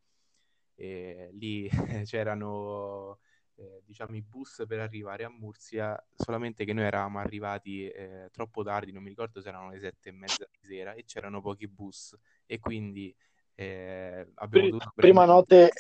e 0.76 1.30
lì 1.32 1.68
c'erano 2.04 3.18
eh, 3.56 3.82
diciamo 3.84 4.14
i 4.14 4.22
bus 4.22 4.64
per 4.68 4.80
arrivare 4.80 5.24
a 5.24 5.30
Murcia, 5.30 6.00
solamente 6.14 6.64
che 6.64 6.72
noi 6.72 6.84
eravamo 6.84 7.18
arrivati 7.18 7.88
eh, 7.88 8.28
troppo 8.30 8.62
tardi, 8.62 8.92
non 8.92 9.02
mi 9.02 9.08
ricordo 9.08 9.40
se 9.40 9.48
erano 9.48 9.70
le 9.70 9.80
sette 9.80 10.10
e 10.10 10.12
mezza 10.12 10.46
di 10.50 10.66
sera 10.66 10.92
e 10.92 11.04
c'erano 11.04 11.40
pochi 11.40 11.66
bus 11.66 12.16
e 12.44 12.58
quindi 12.58 13.14
eh, 13.54 14.30
abbiamo 14.34 14.68
dovuto 14.68 14.92
prima 14.94 15.24
notte 15.24 15.70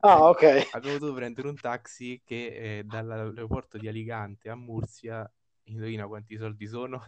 Ah, 0.00 0.26
ok. 0.28 0.70
Abbiamo 0.72 0.98
dovuto 0.98 1.14
prendere 1.14 1.48
un 1.48 1.54
taxi 1.54 2.20
che 2.24 2.78
eh, 2.78 2.84
dall'aeroporto 2.84 3.78
di 3.78 3.86
Alicante 3.86 4.48
a 4.50 4.56
Murcia, 4.56 5.30
indovina 5.64 6.08
quanti 6.08 6.36
soldi 6.36 6.66
sono? 6.66 7.04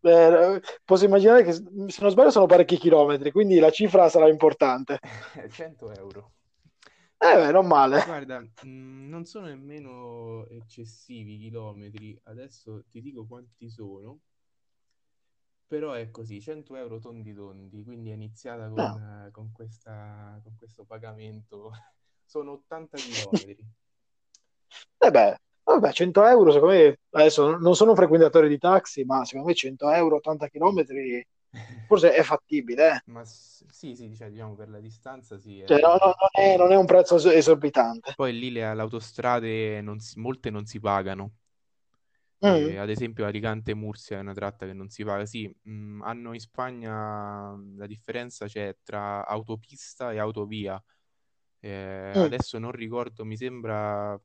Beh, 0.00 0.60
posso 0.84 1.04
immaginare 1.04 1.44
che 1.44 1.52
se 1.52 1.62
non 2.00 2.10
sbaglio 2.10 2.30
sono 2.30 2.46
parecchi 2.46 2.78
chilometri, 2.78 3.30
quindi 3.30 3.58
la 3.58 3.70
cifra 3.70 4.08
sarà 4.08 4.28
importante. 4.28 4.98
100 5.50 5.92
euro. 5.92 6.32
Eh 7.18 7.34
beh, 7.34 7.50
non 7.52 7.66
male. 7.66 8.02
Guarda, 8.06 8.40
mh, 8.40 8.48
mm, 8.66 9.08
non 9.10 9.26
sono 9.26 9.46
nemmeno 9.46 10.46
eccessivi 10.48 11.34
i 11.34 11.38
chilometri, 11.38 12.18
adesso 12.24 12.84
ti 12.90 13.02
dico 13.02 13.26
quanti 13.26 13.68
sono, 13.68 14.20
però 15.66 15.92
è 15.92 16.10
così, 16.10 16.40
100 16.40 16.76
euro 16.76 16.98
tondi 16.98 17.34
tondi, 17.34 17.84
quindi 17.84 18.10
è 18.10 18.14
iniziata 18.14 18.68
con, 18.68 18.76
no. 18.76 19.26
uh, 19.26 19.30
con, 19.30 19.52
questa, 19.52 20.40
con 20.42 20.56
questo 20.56 20.84
pagamento, 20.84 21.70
sono 22.24 22.52
80 22.52 22.96
chilometri. 22.96 23.66
Eh 24.98 25.10
beh, 25.10 25.36
Vabbè, 25.70 25.92
100 25.92 26.26
euro, 26.26 26.50
secondo 26.50 26.74
me, 26.74 26.98
adesso 27.10 27.56
non 27.56 27.76
sono 27.76 27.90
un 27.90 27.96
frequentatore 27.96 28.48
di 28.48 28.58
taxi, 28.58 29.04
ma 29.04 29.24
secondo 29.24 29.48
me 29.48 29.54
100 29.54 29.90
euro, 29.90 30.16
80 30.16 30.48
km, 30.48 30.84
forse 31.86 32.12
è 32.12 32.22
fattibile. 32.22 32.88
Eh. 32.88 33.02
Ma 33.12 33.22
sì, 33.24 33.94
sì, 33.94 34.14
cioè, 34.16 34.30
diciamo 34.30 34.54
per 34.54 34.68
la 34.68 34.80
distanza 34.80 35.38
sì. 35.38 35.62
Cioè, 35.66 35.80
no, 35.80 35.90
no, 35.90 35.98
non, 35.98 36.14
è, 36.32 36.56
non, 36.56 36.72
è, 36.72 36.76
un 36.76 36.86
prezzo 36.86 37.16
esorbitante. 37.30 38.14
Poi 38.16 38.36
lì 38.36 38.50
le, 38.50 38.74
le 38.74 38.80
autostrade, 38.80 39.80
non 39.80 40.00
si, 40.00 40.18
molte 40.18 40.50
non 40.50 40.66
si 40.66 40.80
pagano. 40.80 41.32
Mm. 42.42 42.78
ad 42.78 42.88
esempio 42.88 43.26
Alicante-Mursia 43.26 44.16
è 44.16 44.20
una 44.20 44.32
tratta 44.32 44.66
che 44.66 44.72
non 44.72 44.88
si 44.88 45.04
paga. 45.04 45.26
Sì, 45.26 45.46
mh, 45.46 45.72
mm, 45.72 46.02
hanno 46.02 46.32
in 46.32 46.40
Spagna 46.40 47.54
la 47.76 47.86
differenza 47.86 48.46
c'è 48.46 48.76
tra 48.82 49.26
autopista 49.26 50.12
e 50.12 50.18
autovia. 50.18 50.82
Eh, 51.60 52.12
mm. 52.16 52.20
Adesso 52.22 52.58
non 52.58 52.72
ricordo, 52.72 53.24
mi 53.24 53.36
sembra 53.36 54.18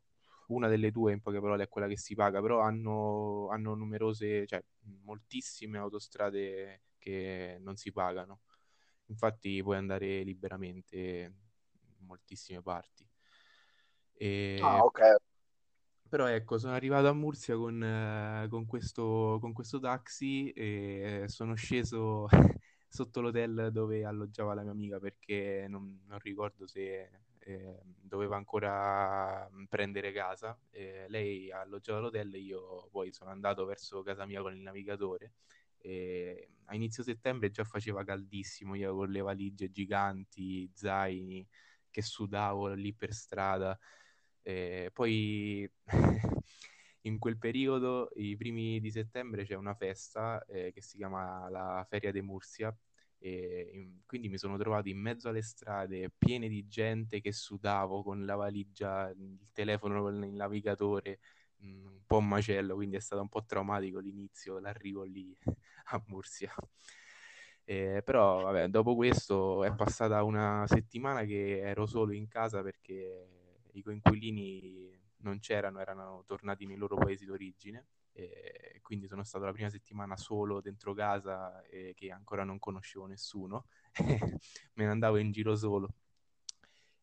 una 0.47 0.67
delle 0.67 0.91
due 0.91 1.13
in 1.13 1.21
poche 1.21 1.39
parole 1.39 1.63
è 1.63 1.69
quella 1.69 1.88
che 1.88 1.97
si 1.97 2.15
paga, 2.15 2.41
però 2.41 2.62
hanno, 2.62 3.47
hanno 3.49 3.73
numerose, 3.75 4.45
cioè 4.45 4.63
moltissime 5.03 5.77
autostrade 5.77 6.81
che 6.97 7.58
non 7.62 7.75
si 7.75 7.91
pagano. 7.91 8.41
Infatti 9.08 9.62
puoi 9.62 9.77
andare 9.77 10.23
liberamente 10.23 10.97
in 10.97 12.05
moltissime 12.05 12.62
parti. 12.62 13.08
E... 14.13 14.60
Ah, 14.62 14.84
ok. 14.84 15.15
Però 16.08 16.27
ecco, 16.27 16.58
sono 16.58 16.73
arrivato 16.73 17.08
a 17.08 17.13
Murcia 17.13 17.55
con, 17.55 17.84
eh, 17.84 18.47
con, 18.49 18.65
questo, 18.65 19.38
con 19.41 19.53
questo 19.53 19.79
taxi 19.79 20.51
e 20.51 21.25
sono 21.27 21.55
sceso 21.55 22.27
sotto 22.88 23.21
l'hotel 23.21 23.69
dove 23.71 24.05
alloggiava 24.05 24.53
la 24.53 24.62
mia 24.62 24.71
amica 24.71 24.99
perché 24.99 25.65
non, 25.67 26.03
non 26.05 26.19
ricordo 26.19 26.67
se 26.67 27.24
eh, 27.45 27.79
doveva 27.84 28.36
ancora 28.36 29.47
mm, 29.51 29.65
prendere 29.65 30.12
casa. 30.12 30.58
Eh, 30.71 31.05
lei 31.10 31.51
ha 31.51 31.62
alloggiato 31.62 31.99
all'hotel 31.99 32.36
io 32.36 32.88
poi 32.91 33.13
sono 33.13 33.29
andato 33.29 33.65
verso 33.65 34.01
casa 34.01 34.25
mia 34.25 34.41
con 34.41 34.53
il 34.55 34.62
navigatore. 34.62 35.34
E 35.77 36.49
a 36.65 36.75
inizio 36.75 37.03
settembre 37.03 37.51
già 37.51 37.63
faceva 37.63 38.03
caldissimo, 38.03 38.75
io 38.75 38.95
con 38.95 39.10
le 39.12 39.21
valigie 39.21 39.69
giganti, 39.71 40.69
zaini, 40.73 41.47
che 41.91 42.01
sudavo 42.01 42.73
lì 42.73 42.93
per 42.93 43.13
strada. 43.13 43.77
E 44.41 44.89
poi 44.93 45.69
in 47.01 47.19
quel 47.19 47.38
periodo, 47.38 48.10
i 48.15 48.36
primi 48.36 48.79
di 48.79 48.89
settembre, 48.91 49.45
c'è 49.45 49.55
una 49.55 49.75
festa 49.75 50.43
eh, 50.45 50.71
che 50.73 50.81
si 50.81 50.97
chiama 50.97 51.47
la 51.49 51.86
Feria 51.88 52.12
de 52.12 52.21
Murcia 52.21 52.75
e 53.25 54.01
quindi 54.05 54.29
mi 54.29 54.38
sono 54.38 54.55
trovato 54.55 54.88
in 54.88 54.99
mezzo 54.99 55.29
alle 55.29 55.41
strade 55.41 56.11
piene 56.15 56.47
di 56.47 56.67
gente 56.67 57.21
che 57.21 57.31
sudavo 57.31 58.03
con 58.03 58.23
la 58.23 58.35
valigia, 58.35 59.09
il 59.09 59.49
telefono 59.51 60.03
con 60.03 60.23
il 60.23 60.33
navigatore, 60.33 61.19
un 61.61 62.01
po' 62.05 62.19
macello, 62.21 62.75
quindi 62.75 62.97
è 62.97 62.99
stato 62.99 63.23
un 63.23 63.29
po' 63.29 63.43
traumatico 63.43 63.97
l'inizio, 63.97 64.59
l'arrivo 64.59 65.01
lì 65.03 65.35
a 65.85 66.03
Mursia. 66.05 66.53
Eh, 67.63 68.01
però 68.05 68.43
vabbè, 68.43 68.67
dopo 68.67 68.93
questo 68.95 69.63
è 69.63 69.73
passata 69.73 70.21
una 70.21 70.65
settimana 70.67 71.23
che 71.23 71.61
ero 71.61 71.88
solo 71.88 72.13
in 72.13 72.27
casa 72.27 72.61
perché 72.61 73.27
i 73.71 73.81
coinquilini 73.81 74.95
non 75.21 75.39
c'erano, 75.39 75.79
erano 75.79 76.23
tornati 76.27 76.67
nei 76.67 76.77
loro 76.77 76.95
paesi 76.95 77.25
d'origine 77.25 77.88
e 78.17 78.80
quindi 78.82 79.08
sono 79.08 79.23
stato 79.23 79.43
la 79.45 79.51
prima 79.51 79.69
settimana 79.69 80.15
solo 80.17 80.62
dentro 80.62 80.93
casa 80.93 81.62
e 81.65 81.93
che 81.95 82.12
ancora 82.12 82.43
non 82.45 82.60
conoscevo 82.60 83.06
nessuno, 83.08 83.65
me 84.75 84.86
ne 84.86 84.89
andavo 84.89 85.17
in 85.17 85.32
giro 85.32 85.56
solo. 85.56 85.89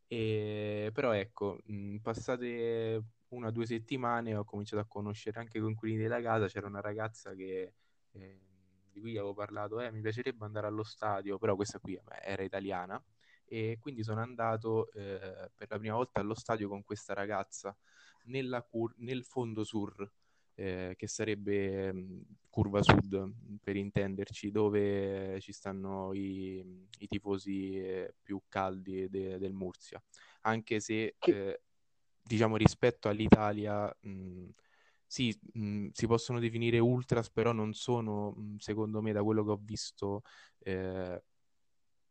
E, 0.06 0.90
però 0.92 1.12
ecco, 1.12 1.58
mh, 1.64 1.96
passate 1.98 3.02
una 3.28 3.48
o 3.48 3.50
due 3.50 3.64
settimane 3.66 4.34
ho 4.36 4.44
cominciato 4.44 4.82
a 4.82 4.86
conoscere 4.86 5.38
anche 5.40 5.56
i 5.58 5.60
coinquilini 5.60 6.02
della 6.02 6.20
casa, 6.20 6.46
c'era 6.48 6.66
una 6.66 6.80
ragazza 6.80 7.34
che, 7.34 7.72
eh, 8.12 8.40
di 8.90 9.00
cui 9.00 9.16
avevo 9.16 9.32
parlato, 9.34 9.80
eh, 9.80 9.90
mi 9.90 10.00
piacerebbe 10.02 10.44
andare 10.44 10.66
allo 10.66 10.82
stadio, 10.82 11.38
però 11.38 11.56
questa 11.56 11.78
qui 11.78 11.98
era 12.22 12.42
italiana 12.42 13.02
e 13.44 13.78
quindi 13.80 14.02
sono 14.02 14.20
andato 14.20 14.90
eh, 14.92 15.50
per 15.54 15.68
la 15.70 15.78
prima 15.78 15.94
volta 15.94 16.20
allo 16.20 16.34
stadio 16.34 16.68
con 16.68 16.82
questa 16.84 17.14
ragazza 17.14 17.74
cur- 18.68 18.94
nel 18.98 19.24
fondo 19.24 19.64
sur 19.64 20.10
eh, 20.54 20.94
che 20.96 21.06
sarebbe 21.08 21.92
mh, 21.92 22.22
Curva 22.48 22.82
Sud, 22.82 23.32
per 23.62 23.76
intenderci, 23.76 24.50
dove 24.50 25.38
ci 25.40 25.52
stanno 25.52 26.12
i, 26.12 26.58
i 26.98 27.06
tifosi 27.06 27.76
eh, 27.78 28.14
più 28.22 28.40
caldi 28.48 29.08
de- 29.08 29.38
del 29.38 29.52
Murcia. 29.52 30.02
Anche 30.42 30.80
se, 30.80 31.16
eh, 31.18 31.60
diciamo, 32.22 32.56
rispetto 32.56 33.08
all'Italia, 33.08 33.94
mh, 34.00 34.48
sì, 35.06 35.38
mh, 35.54 35.88
si 35.92 36.06
possono 36.06 36.38
definire 36.38 36.78
ultras, 36.78 37.30
però 37.30 37.52
non 37.52 37.72
sono, 37.74 38.34
secondo 38.58 39.00
me, 39.02 39.12
da 39.12 39.22
quello 39.22 39.44
che 39.44 39.50
ho 39.50 39.60
visto, 39.62 40.22
eh, 40.58 41.22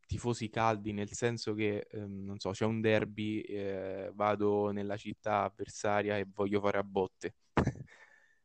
tifosi 0.06 0.50
caldi, 0.50 0.92
nel 0.94 1.12
senso 1.12 1.54
che, 1.54 1.88
ehm, 1.90 2.26
non 2.26 2.40
so, 2.40 2.52
c'è 2.52 2.66
un 2.66 2.82
derby, 2.82 3.42
eh, 3.42 4.12
vado 4.14 4.72
nella 4.72 4.98
città 4.98 5.44
avversaria 5.44 6.18
e 6.18 6.26
voglio 6.34 6.60
fare 6.60 6.78
a 6.80 6.84
botte 6.84 7.36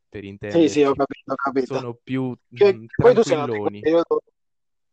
per 0.09 0.25
intenderci. 0.25 0.69
Sì, 0.69 0.73
sì, 0.73 0.83
ho 0.83 0.95
capito, 0.95 1.33
ho 1.33 1.35
capito. 1.35 1.75
Sono 1.75 1.99
più 2.03 2.37
che, 2.53 2.75
mh, 2.75 2.87
poi 2.97 3.15
tu 3.15 3.23
sei, 3.23 3.37
periodo, 3.81 4.23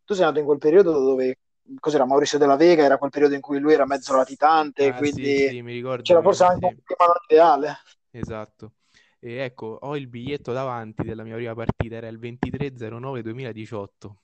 tu 0.03 0.13
sei, 0.13 0.23
andato 0.23 0.39
in 0.39 0.45
quel 0.45 0.57
periodo 0.57 0.91
dove 0.91 1.37
cos'era 1.79 2.05
Maurizio 2.05 2.37
della 2.37 2.55
Vega, 2.55 2.83
era 2.83 2.97
quel 2.97 3.09
periodo 3.09 3.35
in 3.35 3.41
cui 3.41 3.59
lui 3.59 3.73
era 3.73 3.85
mezzo 3.85 4.15
latitante, 4.15 4.87
ah, 4.87 4.93
quindi 4.95 5.37
sì, 5.37 5.47
sì, 5.47 5.61
mi 5.61 5.73
ricordo, 5.73 6.03
c'era 6.03 6.21
forse 6.21 6.43
anche 6.43 6.65
un 6.65 6.77
clima 6.83 7.13
ideale. 7.27 7.75
Esatto. 8.11 8.73
E 9.19 9.37
ecco, 9.37 9.77
ho 9.81 9.95
il 9.95 10.07
biglietto 10.07 10.51
davanti 10.51 11.03
della 11.03 11.23
mia 11.23 11.35
prima 11.35 11.53
partita, 11.53 11.95
era 11.95 12.07
il 12.07 12.19
23-09-2018, 12.19 14.15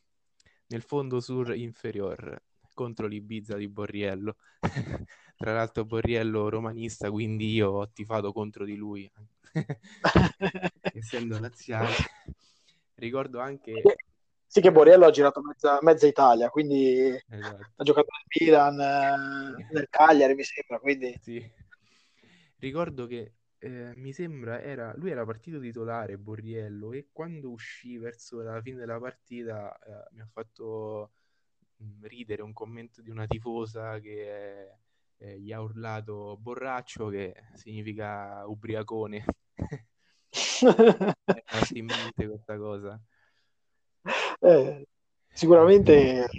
nel 0.67 0.81
fondo 0.81 1.21
sur 1.21 1.55
inferior, 1.55 2.41
contro 2.79 3.07
l'Ibiza 3.07 3.57
di 3.57 3.67
Borriello. 3.67 4.37
Tra 5.35 5.53
l'altro 5.53 5.83
Borriello 5.83 6.47
romanista, 6.47 7.11
quindi 7.11 7.51
io 7.51 7.71
ho 7.71 7.91
tifato 7.91 8.31
contro 8.31 8.63
di 8.63 8.75
lui, 8.75 9.09
essendo 10.93 11.39
laziale. 11.39 11.93
Ricordo 12.95 13.39
anche... 13.39 13.81
Sì, 14.45 14.61
che 14.61 14.71
Borriello 14.71 15.05
ha 15.05 15.11
girato 15.11 15.41
mezza, 15.41 15.77
mezza 15.81 16.07
Italia, 16.07 16.49
quindi 16.49 17.07
esatto. 17.29 17.71
ha 17.75 17.83
giocato 17.83 18.07
nel 18.11 18.47
Milan, 18.47 18.79
eh, 18.79 19.67
nel 19.71 19.87
Cagliari, 19.89 20.33
mi 20.35 20.43
sembra, 20.43 20.79
quindi... 20.79 21.15
Sì. 21.21 21.51
Ricordo 22.57 23.05
che 23.05 23.33
eh, 23.59 23.93
mi 23.95 24.11
sembra 24.13 24.61
era, 24.61 24.93
lui 24.95 25.11
era 25.11 25.25
partito 25.25 25.59
titolare 25.59 26.17
Borriello 26.17 26.93
e 26.93 27.09
quando 27.11 27.51
uscì 27.51 27.97
verso 27.97 28.41
la 28.41 28.61
fine 28.61 28.77
della 28.77 28.99
partita 28.99 29.77
eh, 29.77 30.15
mi 30.15 30.21
ha 30.21 30.27
fatto 30.31 31.11
ridere 32.01 32.41
un 32.41 32.53
commento 32.53 33.01
di 33.01 33.09
una 33.09 33.25
tifosa 33.25 33.99
che 33.99 34.77
eh, 35.17 35.39
gli 35.39 35.51
ha 35.51 35.61
urlato 35.61 36.37
borraccio 36.37 37.07
che 37.07 37.35
significa 37.53 38.45
ubriacone. 38.45 39.25
È 40.29 41.67
in 41.73 41.85
mente 41.85 42.27
questa 42.27 42.57
cosa. 42.57 42.99
Eh, 44.39 44.87
sicuramente, 45.27 46.29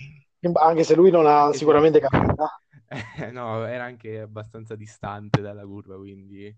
anche 0.54 0.84
se 0.84 0.94
lui 0.94 1.10
non 1.10 1.26
ha 1.26 1.52
sicuramente 1.52 2.00
se... 2.00 2.06
capito. 2.08 2.48
Eh, 3.18 3.30
no, 3.30 3.64
era 3.66 3.84
anche 3.84 4.18
abbastanza 4.18 4.74
distante 4.74 5.40
dalla 5.40 5.64
curva, 5.64 5.96
quindi... 5.96 6.52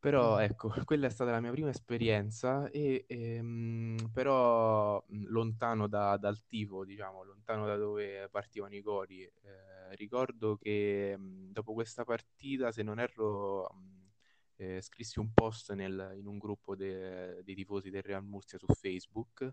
Però 0.00 0.38
ecco, 0.38 0.68
quella 0.84 1.06
è 1.08 1.10
stata 1.10 1.32
la 1.32 1.40
mia 1.40 1.50
prima 1.50 1.70
esperienza, 1.70 2.70
e, 2.70 3.04
ehm, 3.08 4.10
però 4.12 5.04
lontano 5.08 5.88
da, 5.88 6.16
dal 6.16 6.44
tifo, 6.46 6.84
diciamo, 6.84 7.24
lontano 7.24 7.66
da 7.66 7.76
dove 7.76 8.28
partivano 8.30 8.74
i 8.76 8.80
cori. 8.82 9.22
Eh, 9.24 9.94
ricordo 9.96 10.56
che 10.56 11.16
mh, 11.16 11.50
dopo 11.52 11.72
questa 11.74 12.04
partita, 12.04 12.70
se 12.70 12.82
non 12.84 13.00
erro, 13.00 13.68
mh, 13.74 14.10
eh, 14.56 14.80
scrissi 14.82 15.18
un 15.18 15.32
post 15.32 15.72
nel, 15.72 16.12
in 16.16 16.26
un 16.26 16.38
gruppo 16.38 16.76
de, 16.76 17.42
dei 17.42 17.54
tifosi 17.56 17.90
del 17.90 18.02
Real 18.02 18.22
Murcia 18.24 18.56
su 18.58 18.66
Facebook 18.66 19.52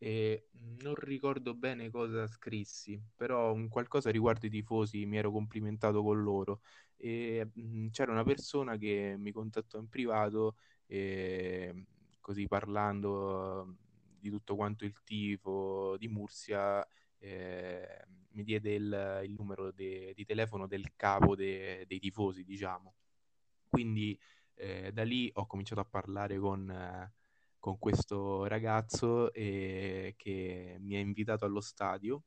e 0.00 0.48
non 0.80 0.94
ricordo 0.94 1.54
bene 1.54 1.90
cosa 1.90 2.26
scrissi, 2.28 3.00
però 3.16 3.52
un 3.52 3.68
qualcosa 3.68 4.10
riguardo 4.10 4.46
i 4.46 4.50
tifosi 4.50 5.04
mi 5.06 5.16
ero 5.18 5.32
complimentato 5.32 6.02
con 6.02 6.22
loro 6.22 6.60
e 6.98 7.48
mh, 7.52 7.88
c'era 7.90 8.12
una 8.12 8.24
persona 8.24 8.76
che 8.76 9.14
mi 9.18 9.32
contattò 9.32 9.78
in 9.78 9.88
privato 9.88 10.56
e 10.86 11.86
così 12.20 12.46
parlando 12.46 13.76
di 14.18 14.30
tutto 14.30 14.56
quanto 14.56 14.84
il 14.84 15.02
tifo 15.04 15.96
di 15.96 16.08
Murcia 16.08 16.86
eh, 17.18 18.04
mi 18.30 18.42
diede 18.44 18.74
il, 18.74 19.20
il 19.24 19.34
numero 19.36 19.72
de, 19.72 20.12
di 20.14 20.24
telefono 20.24 20.66
del 20.66 20.94
capo 20.96 21.34
de, 21.34 21.84
dei 21.86 21.98
tifosi, 21.98 22.44
diciamo. 22.44 22.94
Quindi 23.68 24.18
eh, 24.54 24.92
da 24.92 25.04
lì 25.04 25.30
ho 25.34 25.46
cominciato 25.46 25.80
a 25.80 25.84
parlare 25.84 26.38
con, 26.38 27.12
con 27.58 27.78
questo 27.78 28.46
ragazzo 28.46 29.32
eh, 29.32 30.14
che 30.16 30.76
mi 30.80 30.96
ha 30.96 31.00
invitato 31.00 31.44
allo 31.44 31.60
stadio 31.60 32.22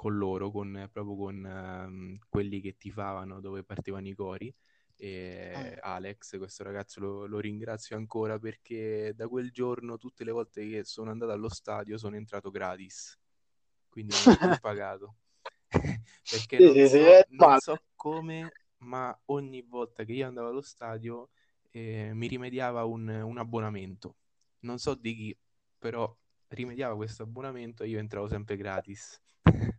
con 0.00 0.16
loro, 0.16 0.50
con, 0.50 0.88
proprio 0.90 1.14
con 1.14 1.44
um, 1.44 2.18
quelli 2.30 2.62
che 2.62 2.78
tifavano 2.78 3.38
dove 3.38 3.64
partivano 3.64 4.08
i 4.08 4.14
cori 4.14 4.50
E 4.96 5.78
Alex, 5.78 6.38
questo 6.38 6.62
ragazzo 6.62 7.00
lo, 7.00 7.26
lo, 7.26 7.38
ringrazio 7.38 7.98
ancora 7.98 8.38
perché 8.38 9.12
da 9.14 9.28
quel 9.28 9.50
giorno 9.50 9.98
tutte 9.98 10.24
le 10.24 10.30
volte 10.30 10.66
che 10.66 10.84
sono 10.84 11.10
andato 11.10 11.32
allo 11.32 11.50
stadio 11.50 11.98
sono 11.98 12.16
entrato 12.16 12.50
gratis, 12.50 13.14
quindi 13.90 14.14
non 14.24 14.52
ho 14.52 14.56
pagato. 14.62 15.16
perché 15.68 16.58
non, 16.58 16.88
so, 16.88 17.24
non 17.28 17.58
so 17.58 17.82
come, 17.94 18.52
ma 18.78 19.14
ogni 19.26 19.60
volta 19.60 20.04
che 20.04 20.12
io 20.12 20.26
andavo 20.26 20.48
allo 20.48 20.62
stadio 20.62 21.28
eh, 21.72 22.12
mi 22.14 22.26
rimediava 22.26 22.84
un, 22.84 23.06
un, 23.06 23.36
abbonamento. 23.36 24.16
Non 24.60 24.78
so 24.78 24.94
di 24.94 25.14
chi, 25.14 25.38
però 25.76 26.10
rimediava 26.48 26.96
questo 26.96 27.22
abbonamento 27.24 27.82
e 27.82 27.88
io 27.88 27.98
entravo 27.98 28.28
sempre 28.28 28.56
gratis. 28.56 29.20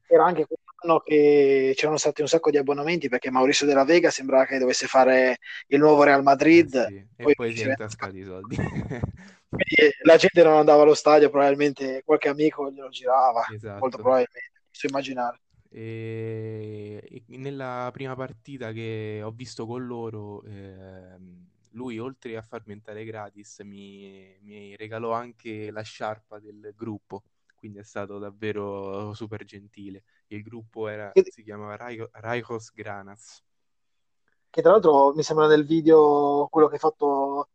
Era 0.08 0.26
anche 0.26 0.46
quell'anno 0.46 1.00
che 1.00 1.74
c'erano 1.76 1.98
stati 1.98 2.22
un 2.22 2.28
sacco 2.28 2.50
di 2.50 2.58
abbonamenti 2.58 3.10
perché 3.10 3.32
Maurizio 3.32 3.66
della 3.66 3.86
Vega 3.86 4.10
sembrava 4.10 4.46
che 4.46 4.58
dovesse 4.58 4.88
fare 4.88 5.40
il 5.68 5.80
nuovo 5.80 6.04
Real 6.04 6.24
Madrid 6.24 6.74
eh 6.76 7.08
sì. 7.16 7.24
e 7.24 7.34
poi, 7.34 7.56
si 7.56 7.64
è 7.64 7.70
intascati 7.70 8.18
i 8.18 8.24
soldi. 8.24 8.56
Quindi 9.52 9.94
la 10.04 10.16
gente 10.16 10.44
non 10.44 10.54
andava 10.54 10.84
allo 10.84 10.94
stadio, 10.94 11.30
probabilmente 11.30 12.04
qualche 12.06 12.30
amico 12.30 12.72
glielo 12.72 12.90
girava, 12.90 13.46
esatto. 13.54 13.80
molto 13.80 13.98
probabilmente, 13.98 14.52
posso 14.70 14.88
immaginare. 14.88 15.42
E 15.70 17.24
nella 17.28 17.90
prima 17.94 18.16
partita 18.16 18.72
che 18.72 19.22
ho 19.24 19.32
visto 19.32 19.66
con 19.66 19.86
loro, 19.86 20.44
eh, 20.44 21.18
lui 21.72 21.98
oltre 21.98 22.36
a 22.36 22.42
farmi 22.42 22.74
entrare 22.74 23.06
gratis 23.06 23.60
mi, 23.60 24.38
mi, 24.42 24.76
regalò 24.76 25.12
anche 25.12 25.72
la 25.72 25.82
sciarpa 25.82 26.40
del 26.40 26.74
gruppo, 26.76 27.24
quindi 27.62 27.78
è 27.78 27.84
stato 27.84 28.18
davvero 28.18 29.14
super 29.14 29.44
gentile. 29.44 30.04
Il 30.28 30.42
gruppo 30.42 30.88
era, 30.88 31.12
che... 31.12 31.24
si 31.30 31.44
chiamava 31.44 31.78
Raikos 32.14 32.74
Granas. 32.74 33.40
Che 34.50 34.62
tra 34.64 34.72
l'altro 34.72 35.14
mi 35.14 35.22
sembra 35.22 35.46
nel 35.46 35.64
video 35.64 36.48
quello 36.50 36.68
che 36.68 36.74
hai 36.74 36.80
fatto 36.80 37.50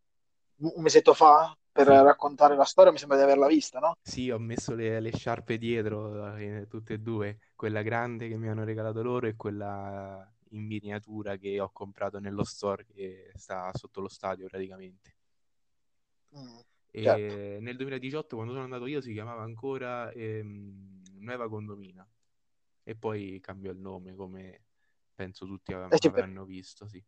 un 0.59 0.81
mesetto 0.81 1.13
fa 1.13 1.53
per 1.69 1.87
sì. 1.87 1.91
raccontare 1.91 2.55
la 2.55 2.63
storia, 2.63 2.93
mi 2.93 2.97
sembra 2.97 3.17
di 3.17 3.23
averla 3.23 3.47
vista, 3.47 3.79
no? 3.79 3.97
Sì, 4.01 4.31
ho 4.31 4.39
messo 4.39 4.73
le, 4.73 5.01
le 5.01 5.11
sciarpe 5.13 5.57
dietro, 5.57 6.35
eh, 6.37 6.67
tutte 6.69 6.93
e 6.93 6.99
due, 6.99 7.39
quella 7.53 7.81
grande 7.81 8.29
che 8.29 8.37
mi 8.37 8.47
hanno 8.47 8.63
regalato 8.63 9.03
loro 9.03 9.27
e 9.27 9.35
quella 9.35 10.25
in 10.51 10.65
miniatura 10.65 11.35
che 11.35 11.59
ho 11.59 11.69
comprato 11.73 12.19
nello 12.19 12.45
store 12.45 12.85
che 12.85 13.33
sta 13.35 13.69
sotto 13.73 13.99
lo 13.99 14.07
stadio 14.07 14.47
praticamente. 14.47 15.15
Mm, 16.37 16.59
certo. 17.01 17.41
nel 17.59 17.75
2018, 17.75 18.35
quando 18.35 18.53
sono 18.53 18.65
andato 18.65 18.85
io, 18.87 19.01
si 19.01 19.13
chiamava 19.13 19.43
ancora 19.43 20.11
ehm, 20.11 21.01
Nueva 21.19 21.47
Condomina 21.49 22.07
e 22.83 22.95
poi 22.95 23.39
cambiò 23.41 23.71
il 23.71 23.79
nome, 23.79 24.15
come 24.15 24.63
penso 25.15 25.45
tutti 25.45 25.73
av- 25.73 25.93
eh, 25.93 25.97
avranno 26.01 26.45
visto. 26.45 26.87
Sì. 26.87 27.03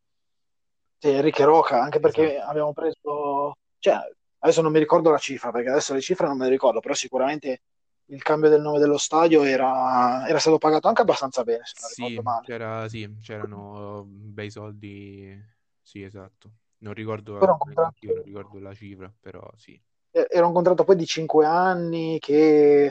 sì, 0.98 1.10
Enrique 1.10 1.46
Roca, 1.46 1.82
anche 1.82 2.00
perché 2.00 2.38
esatto. 2.38 2.40
abbiamo 2.40 2.74
preso, 2.74 3.56
cioè, 3.80 3.96
adesso 4.40 4.62
non 4.62 4.72
mi 4.72 4.80
ricordo 4.80 5.12
la 5.12 5.18
cifra, 5.18 5.52
perché 5.52 5.70
adesso 5.70 5.94
le 5.94 6.02
cifre 6.02 6.28
non 6.28 6.38
me 6.38 6.46
le 6.46 6.50
ricordo, 6.52 6.80
però 6.82 6.94
sicuramente 6.94 7.62
il 8.08 8.22
cambio 8.22 8.50
del 8.50 8.62
nome 8.62 8.80
dello 8.80 8.98
stadio 8.98 9.44
era, 9.44 10.28
era 10.28 10.40
stato 10.40 10.58
pagato 10.58 10.88
anche 10.88 11.02
abbastanza 11.02 11.44
bene, 11.44 11.64
se 11.66 11.76
non 11.80 11.90
sì, 11.90 12.04
ricordo 12.10 12.22
male. 12.22 12.46
C'era, 12.46 12.88
sì, 12.90 13.16
c'erano 13.22 14.04
bei 14.08 14.50
soldi, 14.50 15.40
sì, 15.82 16.02
esatto. 16.04 16.52
Non 16.80 16.94
ricordo, 16.94 17.38
contratto... 17.38 18.06
io 18.06 18.14
non 18.16 18.24
ricordo 18.24 18.60
la 18.60 18.74
cifra, 18.74 19.14
però 19.20 19.50
sì. 19.56 19.80
Era 20.12 20.48
un 20.48 20.54
contratto 20.54 20.84
poi 20.84 20.96
di 20.96 21.06
5 21.06 21.46
anni 21.46 22.18
che 22.20 22.86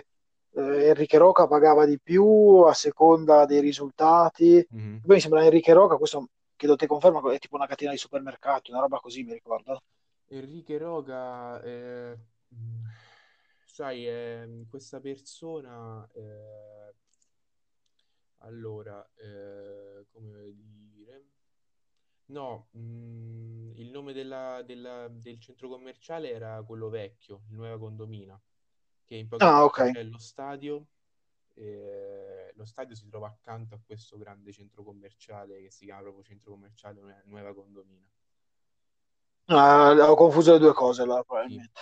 eh, 0.50 0.88
Enrique 0.88 1.18
Roca 1.18 1.46
pagava 1.46 1.84
di 1.84 1.98
più 1.98 2.24
a 2.66 2.74
seconda 2.74 3.44
dei 3.44 3.60
risultati. 3.60 4.66
Mm-hmm. 4.74 4.96
Poi 4.98 5.14
mi 5.14 5.20
sembra 5.20 5.44
Enrique 5.44 5.72
Roca, 5.72 5.96
questo 5.96 6.28
chiedo 6.54 6.76
te 6.76 6.86
conferma, 6.86 7.20
è 7.32 7.38
tipo 7.38 7.56
una 7.56 7.66
catena 7.66 7.90
di 7.90 7.98
supermercati, 7.98 8.70
una 8.70 8.80
roba 8.80 8.98
così, 8.98 9.22
mi 9.24 9.32
ricordo. 9.32 9.82
Enrique 10.28 10.78
Roca... 10.78 11.60
Eh 11.62 12.18
sai, 13.78 14.08
eh, 14.08 14.64
questa 14.68 14.98
persona, 14.98 16.04
eh, 16.12 16.94
allora, 18.38 19.08
eh, 19.14 20.04
come 20.10 20.30
dire, 20.30 20.52
no, 22.28 22.68
mm, 22.76 23.72
il 23.76 23.90
nome 23.90 24.12
della, 24.12 24.62
della, 24.62 25.08
del 25.08 25.38
centro 25.40 25.68
commerciale 25.68 26.30
era 26.30 26.62
quello 26.62 26.88
vecchio, 26.88 27.42
il 27.50 27.56
Nuova 27.56 27.78
Condomina, 27.78 28.40
che 29.04 29.16
in 29.16 29.28
poche 29.28 29.44
ah, 29.44 29.64
okay. 29.64 29.92
c'è 29.92 30.02
lo 30.02 30.18
stadio, 30.18 30.86
lo 32.54 32.64
stadio 32.64 32.94
si 32.94 33.08
trova 33.08 33.26
accanto 33.26 33.74
a 33.74 33.80
questo 33.84 34.16
grande 34.16 34.52
centro 34.52 34.84
commerciale 34.84 35.60
che 35.60 35.70
si 35.70 35.86
chiama 35.86 36.02
proprio 36.02 36.22
centro 36.22 36.52
commerciale 36.52 37.22
Nuova 37.24 37.54
Condomina. 37.54 38.06
Ah, 39.50 40.10
ho 40.10 40.14
confuso 40.14 40.52
le 40.52 40.58
due 40.58 40.74
cose 40.74 41.02
allora, 41.02 41.24
probabilmente. 41.24 41.80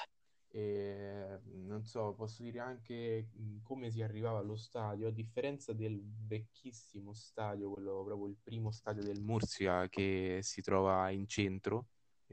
E, 0.57 1.38
non 1.66 1.85
so, 1.85 2.14
posso 2.14 2.42
dire 2.42 2.61
anche 2.61 3.29
come 3.62 3.90
si 3.90 4.01
arrivava 4.01 4.38
allo 4.38 4.57
stadio, 4.57 5.09
a 5.09 5.11
differenza 5.11 5.75
del 5.75 6.03
vecchissimo 6.03 7.12
stadio, 7.12 7.71
quello 7.73 8.03
proprio 8.03 8.29
il 8.29 8.38
primo 8.42 8.71
stadio 8.71 9.03
del 9.03 9.21
Murcia 9.21 9.87
che 9.90 10.38
si 10.40 10.62
trova 10.62 11.11
in 11.11 11.29
centro, 11.29 11.88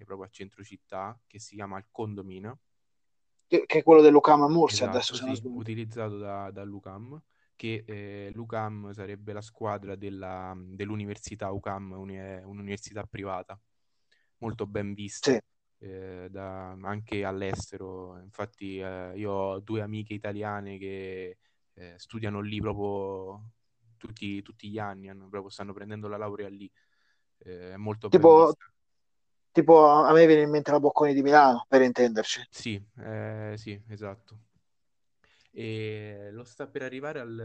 proprio 0.06 0.26
a 0.26 0.30
centro 0.30 0.64
città, 0.64 1.20
che 1.28 1.38
si 1.38 1.56
chiama 1.56 1.78
il 1.78 1.88
Condomina. 1.92 2.58
Che, 3.46 3.66
che 3.66 3.80
è 3.80 3.84
quello 3.84 4.00
dell'Ucam 4.00 4.44
a 4.44 4.48
Murcia 4.48 4.76
esatto, 4.76 4.92
adesso, 4.92 5.16
se 5.16 5.36
sì, 5.36 5.42
utilizzato 5.44 6.18
da, 6.18 6.50
dall'Ucam, 6.50 7.22
che 7.58 7.84
eh, 7.86 8.32
l'Ucam 8.34 8.94
sarebbe 8.94 9.34
la 9.34 9.42
squadra 9.42 9.96
della, 9.96 10.56
dell'università 10.58 11.52
UCAM, 11.52 11.92
un'università 11.92 13.04
privata, 13.04 13.60
molto 14.38 14.66
ben 14.66 14.94
vista. 14.94 15.30
Sì 15.30 15.42
eh, 15.84 16.28
da, 16.30 16.72
anche 16.82 17.26
all'estero. 17.26 18.18
Infatti 18.20 18.80
eh, 18.80 19.12
io 19.16 19.32
ho 19.32 19.60
due 19.60 19.82
amiche 19.82 20.14
italiane 20.14 20.78
che 20.78 21.38
eh, 21.74 21.94
studiano 21.98 22.40
lì 22.40 22.62
proprio 22.62 23.52
tutti, 23.98 24.42
tutti 24.42 24.70
gli 24.70 24.80
anni, 24.80 25.10
hanno, 25.10 25.28
proprio 25.28 25.50
stanno 25.50 25.74
prendendo 25.74 26.08
la 26.08 26.18
laurea 26.18 26.48
lì. 26.48 26.72
Eh, 27.40 27.74
è 27.74 27.78
molto 27.78 28.08
tipo, 28.08 28.56
tipo 29.52 29.86
a 29.88 30.12
me 30.14 30.26
viene 30.26 30.44
in 30.44 30.50
mente 30.50 30.72
la 30.72 30.80
Bocconi 30.80 31.14
di 31.14 31.22
Milano, 31.22 31.66
per 31.68 31.82
intenderci. 31.82 32.48
Sì, 32.50 32.82
eh, 33.00 33.56
sì, 33.58 33.82
esatto. 33.90 34.40
E 35.52 36.30
lo 36.32 36.46
sta 36.46 36.66
per 36.68 36.82
arrivare 36.82 37.20
al, 37.20 37.40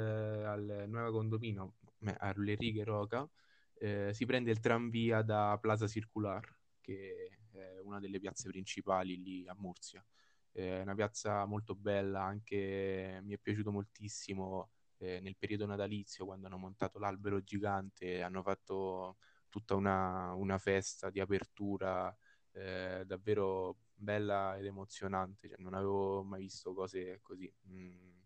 al 0.47 0.85
nuovo 0.87 1.11
condominio, 1.11 1.75
alle 2.19 2.55
righe 2.55 2.85
Roca, 2.85 3.29
eh, 3.75 4.13
si 4.15 4.25
prende 4.25 4.51
il 4.51 4.61
tranvia 4.61 5.23
da 5.23 5.59
Plaza 5.61 5.87
Circular, 5.87 6.57
che 6.81 7.38
è 7.59 7.79
una 7.81 7.99
delle 8.01 8.19
piazze 8.21 8.49
principali 8.49 9.23
lì 9.23 9.47
a 9.49 9.55
Murcia. 9.57 10.05
È 10.51 10.81
una 10.81 10.95
piazza 10.95 11.45
molto 11.45 11.75
bella, 11.75 12.23
anche 12.23 13.21
mi 13.23 13.35
è 13.35 13.39
piaciuto 13.39 13.71
moltissimo 13.71 14.71
eh, 14.99 15.21
nel 15.21 15.37
periodo 15.37 15.67
natalizio 15.67 16.25
quando 16.25 16.47
hanno 16.47 16.59
montato 16.59 16.99
l'albero 16.99 17.43
gigante, 17.43 18.23
hanno 18.23 18.43
fatto 18.43 19.19
tutta 19.49 19.75
una, 19.75 20.33
una 20.35 20.59
festa 20.59 21.11
di 21.11 21.21
apertura 21.21 22.15
eh, 22.53 23.05
davvero 23.07 23.79
bella 23.95 24.57
ed 24.57 24.67
emozionante, 24.67 25.49
cioè, 25.49 25.59
non 25.59 25.75
avevo 25.75 26.23
mai 26.25 26.43
visto 26.43 26.75
cose 26.75 27.21
così. 27.23 27.53
Mm. 27.69 28.17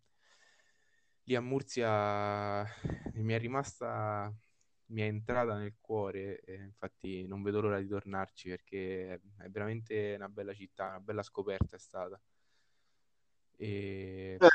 Lì 1.25 1.35
a 1.37 1.41
Murcia 1.41 2.67
mi 3.15 3.33
è 3.33 3.39
rimasta 3.39 4.33
mi 4.87 5.03
è 5.03 5.05
entrata 5.05 5.55
nel 5.55 5.75
cuore 5.81 6.41
e 6.41 6.55
infatti 6.55 7.27
non 7.27 7.43
vedo 7.43 7.61
l'ora 7.61 7.79
di 7.79 7.89
tornarci 7.89 8.51
perché 8.51 9.21
è 9.39 9.49
veramente 9.49 10.15
una 10.17 10.29
bella 10.29 10.53
città, 10.53 10.89
una 10.89 11.01
bella 11.01 11.23
scoperta 11.23 11.77
è 11.77 11.79
stata. 11.79 12.21
E... 13.57 14.37
Eh, 14.41 14.49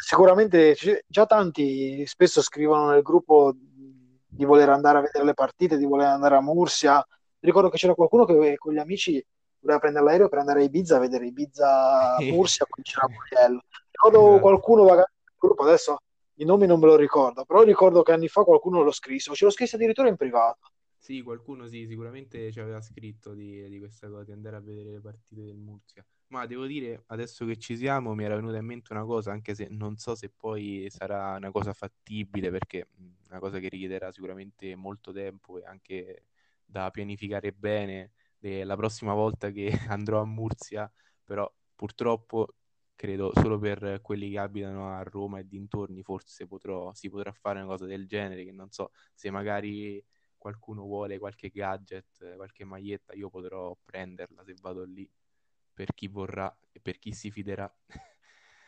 sicuramente 0.00 0.76
già 1.06 1.26
tanti 1.26 2.06
spesso 2.06 2.42
scrivono 2.42 2.90
nel 2.90 3.02
gruppo 3.02 3.54
di 3.54 4.44
voler 4.44 4.68
andare 4.68 4.98
a 4.98 5.02
vedere 5.02 5.24
le 5.24 5.34
partite, 5.34 5.76
di 5.76 5.84
voler 5.84 6.08
andare 6.08 6.36
a 6.36 6.40
Mursia. 6.40 7.04
Ricordo 7.40 7.68
che 7.68 7.76
c'era 7.76 7.94
qualcuno 7.94 8.24
che 8.24 8.56
con 8.56 8.72
gli 8.72 8.78
amici 8.78 9.24
voleva 9.58 9.80
prendere 9.80 10.04
l'aereo 10.04 10.28
per 10.28 10.38
andare 10.38 10.60
a 10.60 10.64
Ibiza 10.64 10.96
a 10.96 11.00
vedere 11.00 11.26
Ibiza 11.26 12.16
Mursia 12.20 12.66
con 12.68 12.82
c'era 12.82 13.08
Muriello. 13.08 13.62
Ricordo 13.90 14.28
esatto. 14.28 14.40
qualcuno 14.40 14.84
nel 14.84 15.04
gruppo 15.36 15.62
adesso 15.62 15.98
i 16.36 16.44
nomi 16.44 16.66
non 16.66 16.80
me 16.80 16.86
lo 16.86 16.96
ricordo, 16.96 17.44
però 17.44 17.62
ricordo 17.62 18.02
che 18.02 18.12
anni 18.12 18.28
fa 18.28 18.42
qualcuno 18.42 18.82
lo 18.82 18.90
scrisse, 18.90 19.30
o 19.30 19.34
ce 19.34 19.44
lo 19.44 19.50
scrisse 19.50 19.76
addirittura 19.76 20.08
in 20.08 20.16
privato. 20.16 20.70
Sì, 20.96 21.20
qualcuno 21.20 21.66
sì, 21.66 21.86
sicuramente 21.86 22.52
ci 22.52 22.60
aveva 22.60 22.80
scritto 22.80 23.34
di, 23.34 23.68
di, 23.68 23.78
questa 23.78 24.08
cosa, 24.08 24.24
di 24.24 24.32
andare 24.32 24.56
a 24.56 24.60
vedere 24.60 24.90
le 24.90 25.00
partite 25.00 25.42
del 25.42 25.56
Murcia. 25.56 26.04
Ma 26.28 26.46
devo 26.46 26.64
dire, 26.64 27.02
adesso 27.08 27.44
che 27.44 27.58
ci 27.58 27.76
siamo, 27.76 28.14
mi 28.14 28.24
era 28.24 28.36
venuta 28.36 28.56
in 28.56 28.64
mente 28.64 28.92
una 28.92 29.04
cosa, 29.04 29.32
anche 29.32 29.54
se 29.54 29.66
non 29.68 29.96
so 29.96 30.14
se 30.14 30.30
poi 30.30 30.86
sarà 30.90 31.34
una 31.36 31.50
cosa 31.50 31.72
fattibile, 31.72 32.50
perché 32.50 32.80
è 32.80 32.86
una 33.30 33.40
cosa 33.40 33.58
che 33.58 33.68
richiederà 33.68 34.12
sicuramente 34.12 34.74
molto 34.76 35.12
tempo 35.12 35.58
e 35.58 35.64
anche 35.64 36.26
da 36.64 36.90
pianificare 36.90 37.52
bene 37.52 38.12
la 38.38 38.76
prossima 38.76 39.12
volta 39.12 39.50
che 39.50 39.70
andrò 39.88 40.20
a 40.20 40.24
Murcia, 40.24 40.90
però 41.24 41.52
purtroppo 41.74 42.54
credo 43.02 43.32
solo 43.34 43.58
per 43.58 43.98
quelli 44.00 44.30
che 44.30 44.38
abitano 44.38 44.94
a 44.94 45.02
Roma 45.02 45.40
e 45.40 45.48
dintorni 45.48 46.04
forse 46.04 46.46
potrò, 46.46 46.94
si 46.94 47.10
potrà 47.10 47.32
fare 47.32 47.58
una 47.58 47.66
cosa 47.66 47.84
del 47.84 48.06
genere, 48.06 48.44
che 48.44 48.52
non 48.52 48.70
so 48.70 48.92
se 49.12 49.28
magari 49.28 50.00
qualcuno 50.38 50.84
vuole 50.84 51.18
qualche 51.18 51.50
gadget, 51.52 52.36
qualche 52.36 52.64
maglietta, 52.64 53.12
io 53.14 53.28
potrò 53.28 53.76
prenderla 53.84 54.44
se 54.44 54.54
vado 54.60 54.84
lì 54.84 55.10
per 55.74 55.92
chi 55.94 56.06
vorrà 56.06 56.56
e 56.70 56.78
per 56.80 57.00
chi 57.00 57.10
si 57.10 57.32
fiderà. 57.32 57.68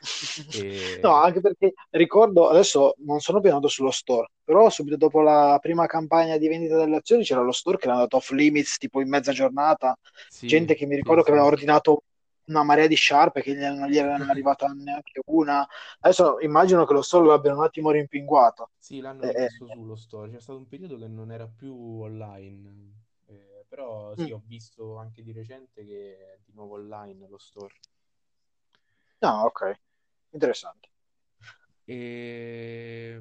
e... 0.52 0.98
No, 1.00 1.14
anche 1.14 1.40
perché 1.40 1.74
ricordo, 1.90 2.48
adesso 2.48 2.96
non 3.04 3.20
sono 3.20 3.38
più 3.38 3.50
andato 3.50 3.68
sullo 3.68 3.92
store, 3.92 4.32
però 4.42 4.68
subito 4.68 4.96
dopo 4.96 5.20
la 5.20 5.58
prima 5.62 5.86
campagna 5.86 6.38
di 6.38 6.48
vendita 6.48 6.76
delle 6.76 6.96
azioni 6.96 7.22
c'era 7.22 7.40
lo 7.40 7.52
store 7.52 7.78
che 7.78 7.84
era 7.84 7.94
andato 7.94 8.16
off 8.16 8.30
limits 8.30 8.78
tipo 8.78 9.00
in 9.00 9.08
mezza 9.08 9.30
giornata, 9.30 9.96
sì, 10.28 10.48
gente 10.48 10.74
che 10.74 10.86
mi 10.86 10.96
ricordo 10.96 11.20
sì, 11.20 11.26
che 11.26 11.32
aveva 11.32 11.46
ordinato 11.46 12.02
una 12.46 12.62
marea 12.62 12.86
di 12.86 12.94
sciarpe 12.94 13.42
che 13.42 13.54
non 13.54 13.88
gli 13.88 13.96
era 13.96 14.14
arrivata 14.28 14.66
neanche 14.68 15.20
una. 15.26 15.66
Adesso 16.00 16.40
immagino 16.40 16.84
che 16.84 16.92
lo 16.92 17.02
store 17.02 17.26
l'abbiano 17.26 17.58
un 17.58 17.64
attimo 17.64 17.90
rimpinguato. 17.90 18.70
Sì, 18.78 19.00
l'hanno 19.00 19.22
eh, 19.22 19.32
messo 19.32 19.66
sullo 19.66 19.96
store. 19.96 20.30
C'è 20.30 20.40
stato 20.40 20.58
un 20.58 20.68
periodo 20.68 20.98
che 20.98 21.06
non 21.06 21.30
era 21.30 21.46
più 21.46 21.74
online, 21.74 22.92
eh, 23.26 23.64
però 23.68 24.14
sì, 24.16 24.30
mm. 24.30 24.32
ho 24.32 24.42
visto 24.44 24.96
anche 24.96 25.22
di 25.22 25.32
recente 25.32 25.84
che 25.84 26.16
è 26.16 26.38
di 26.44 26.52
nuovo 26.54 26.74
online 26.74 27.26
lo 27.28 27.38
store. 27.38 27.74
Ah, 29.20 29.44
ok, 29.44 29.80
interessante. 30.30 30.88
E 31.86 33.20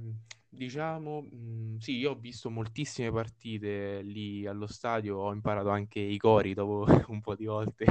diciamo, 0.50 1.22
mh, 1.22 1.36
mm, 1.36 1.78
sì, 1.78 1.98
io 1.98 2.12
ho 2.12 2.16
visto 2.16 2.50
moltissime 2.50 3.12
partite 3.12 4.02
lì 4.02 4.46
allo 4.46 4.68
stadio, 4.68 5.18
ho 5.18 5.32
imparato 5.32 5.70
anche 5.70 6.00
i 6.00 6.18
cori 6.18 6.54
dopo 6.54 6.86
un 7.12 7.22
po' 7.22 7.36
di 7.36 7.46
volte 7.46 7.86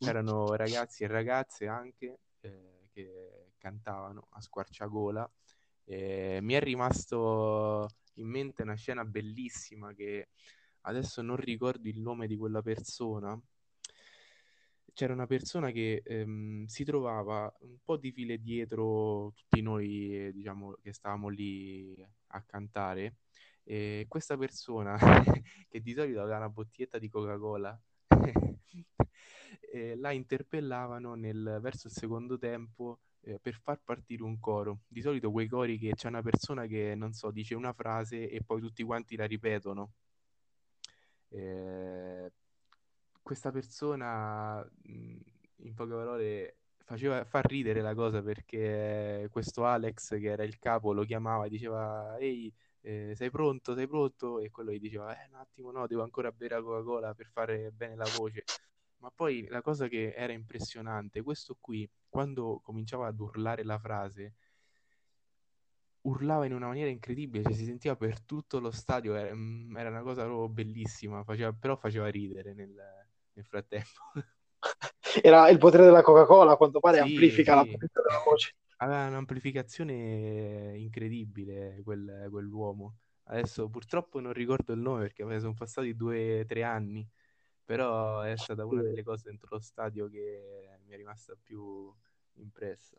c'erano 0.00 0.54
ragazzi 0.54 1.04
e 1.04 1.06
ragazze 1.08 1.66
anche 1.66 2.20
eh, 2.40 2.88
che 2.90 3.52
cantavano 3.58 4.28
a 4.30 4.40
squarciagola. 4.40 5.30
E 5.84 6.38
mi 6.40 6.54
è 6.54 6.60
rimasto 6.60 7.86
in 8.14 8.26
mente 8.26 8.62
una 8.62 8.74
scena 8.76 9.04
bellissima 9.04 9.92
che 9.92 10.28
adesso 10.82 11.20
non 11.20 11.36
ricordo 11.36 11.88
il 11.88 12.00
nome 12.00 12.26
di 12.26 12.36
quella 12.36 12.62
persona. 12.62 13.38
C'era 14.92 15.12
una 15.12 15.26
persona 15.26 15.70
che 15.70 16.02
ehm, 16.04 16.64
si 16.64 16.84
trovava 16.84 17.54
un 17.60 17.76
po' 17.84 17.96
di 17.96 18.10
file 18.12 18.40
dietro 18.40 19.32
tutti 19.34 19.60
noi, 19.60 20.26
eh, 20.26 20.32
diciamo, 20.32 20.76
che 20.82 20.92
stavamo 20.92 21.28
lì 21.28 21.94
a 22.28 22.42
cantare. 22.42 23.16
E 23.62 24.06
questa 24.08 24.36
persona, 24.36 24.96
che 25.68 25.80
di 25.80 25.92
solito 25.92 26.20
aveva 26.20 26.38
una 26.38 26.48
bottiglietta 26.48 26.98
di 26.98 27.08
Coca-Cola, 27.08 27.78
eh, 29.72 29.96
la 29.96 30.12
interpellavano 30.12 31.14
nel, 31.14 31.58
verso 31.60 31.88
il 31.88 31.92
secondo 31.92 32.38
tempo 32.38 33.00
eh, 33.22 33.38
per 33.40 33.54
far 33.54 33.80
partire 33.82 34.22
un 34.22 34.38
coro. 34.38 34.80
Di 34.88 35.00
solito 35.00 35.30
quei 35.30 35.48
cori 35.48 35.78
che 35.78 35.94
c'è 35.94 36.08
una 36.08 36.22
persona 36.22 36.66
che, 36.66 36.94
non 36.94 37.12
so, 37.12 37.30
dice 37.30 37.54
una 37.54 37.72
frase 37.72 38.28
e 38.28 38.42
poi 38.44 38.60
tutti 38.60 38.82
quanti 38.82 39.16
la 39.16 39.26
ripetono. 39.26 39.92
Eh, 41.28 42.32
questa 43.22 43.50
persona, 43.52 44.68
in 44.84 45.74
poche 45.74 45.92
parole, 45.92 46.56
faceva 46.84 47.24
far 47.24 47.46
ridere 47.46 47.80
la 47.80 47.94
cosa 47.94 48.22
perché 48.22 49.28
questo 49.30 49.64
Alex, 49.64 50.18
che 50.18 50.26
era 50.30 50.42
il 50.44 50.58
capo, 50.58 50.92
lo 50.92 51.04
chiamava 51.04 51.44
e 51.46 51.48
diceva 51.48 52.16
ehi, 52.18 52.52
eh, 52.82 53.12
sei 53.14 53.30
pronto, 53.30 53.74
sei 53.74 53.86
pronto? 53.86 54.40
E 54.40 54.50
quello 54.50 54.72
gli 54.72 54.80
diceva, 54.80 55.12
eh, 55.14 55.28
un 55.28 55.36
attimo 55.36 55.70
no, 55.70 55.86
devo 55.86 56.02
ancora 56.02 56.32
bere 56.32 56.56
la 56.56 56.62
Coca-Cola 56.62 57.14
per 57.14 57.26
fare 57.26 57.70
bene 57.70 57.96
la 57.96 58.08
voce. 58.16 58.44
Ma 58.98 59.10
poi 59.14 59.46
la 59.48 59.62
cosa 59.62 59.88
che 59.88 60.12
era 60.14 60.32
impressionante, 60.32 61.22
questo 61.22 61.56
qui, 61.58 61.88
quando 62.08 62.60
cominciava 62.62 63.06
ad 63.06 63.18
urlare 63.18 63.64
la 63.64 63.78
frase, 63.78 64.34
urlava 66.02 66.46
in 66.46 66.54
una 66.54 66.66
maniera 66.66 66.90
incredibile, 66.90 67.44
cioè 67.44 67.54
si 67.54 67.64
sentiva 67.64 67.96
per 67.96 68.20
tutto 68.22 68.58
lo 68.58 68.70
stadio, 68.70 69.14
era, 69.14 69.34
mm, 69.34 69.76
era 69.76 69.88
una 69.90 70.02
cosa 70.02 70.24
proprio 70.24 70.48
bellissima, 70.48 71.24
faceva, 71.24 71.52
però 71.52 71.76
faceva 71.76 72.08
ridere 72.08 72.52
nel, 72.54 72.74
nel 73.32 73.44
frattempo. 73.44 74.00
Era 75.22 75.48
il 75.48 75.58
potere 75.58 75.84
della 75.84 76.02
Coca-Cola, 76.02 76.52
a 76.52 76.56
quanto 76.56 76.78
pare 76.78 76.98
sì, 76.98 77.02
amplifica 77.02 77.52
sì. 77.52 77.58
la 77.58 77.72
potenza 77.72 78.02
della 78.02 78.22
voce. 78.24 78.54
Aveva 78.82 79.06
un'amplificazione 79.06 80.74
incredibile 80.76 81.80
quel, 81.82 82.28
quell'uomo. 82.30 82.96
Adesso 83.24 83.68
purtroppo 83.68 84.20
non 84.20 84.32
ricordo 84.32 84.72
il 84.72 84.80
nome 84.80 85.02
perché 85.02 85.24
sono 85.38 85.54
passati 85.54 85.94
due 85.94 86.40
o 86.40 86.44
tre 86.44 86.62
anni 86.62 87.08
però 87.70 88.22
è 88.22 88.36
stata 88.36 88.66
una 88.66 88.82
delle 88.82 89.04
cose 89.04 89.28
dentro 89.28 89.46
lo 89.52 89.60
stadio 89.60 90.08
che 90.08 90.76
mi 90.84 90.92
è 90.92 90.96
rimasta 90.96 91.36
più 91.40 91.88
impressa. 92.38 92.96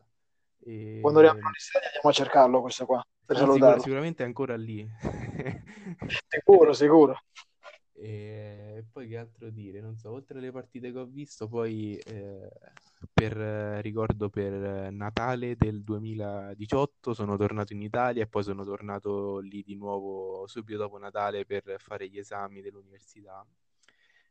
E... 0.60 0.96
Quando 1.02 1.18
arriviamo 1.18 1.46
agli 1.46 1.58
stadi 1.58 1.84
andiamo 1.84 2.08
a 2.08 2.12
cercarlo 2.12 2.60
questo 2.62 2.86
qua, 2.86 3.06
per 3.22 3.36
ah, 3.36 3.52
sicur- 3.52 3.80
sicuramente 3.80 4.22
è 4.22 4.26
ancora 4.26 4.56
lì. 4.56 4.88
sicuro, 6.26 6.72
sicuro. 6.72 7.20
E 7.94 8.41
poi 8.90 9.08
che 9.08 9.16
altro 9.16 9.50
dire? 9.50 9.80
Non 9.80 9.96
so, 9.96 10.10
oltre 10.10 10.38
alle 10.38 10.50
partite 10.50 10.92
che 10.92 10.98
ho 10.98 11.06
visto, 11.06 11.48
poi 11.48 11.96
eh, 11.96 12.48
per 13.12 13.34
ricordo 13.82 14.30
per 14.30 14.90
Natale 14.92 15.56
del 15.56 15.82
2018 15.82 17.14
sono 17.14 17.36
tornato 17.36 17.72
in 17.72 17.82
Italia 17.82 18.22
e 18.22 18.26
poi 18.26 18.42
sono 18.42 18.64
tornato 18.64 19.38
lì 19.38 19.62
di 19.62 19.74
nuovo 19.76 20.46
subito 20.46 20.78
dopo 20.78 20.98
Natale 20.98 21.44
per 21.44 21.76
fare 21.78 22.08
gli 22.08 22.18
esami 22.18 22.60
dell'università 22.60 23.46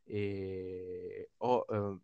e 0.03 1.29
ho 1.37 1.65
eh, 1.69 1.99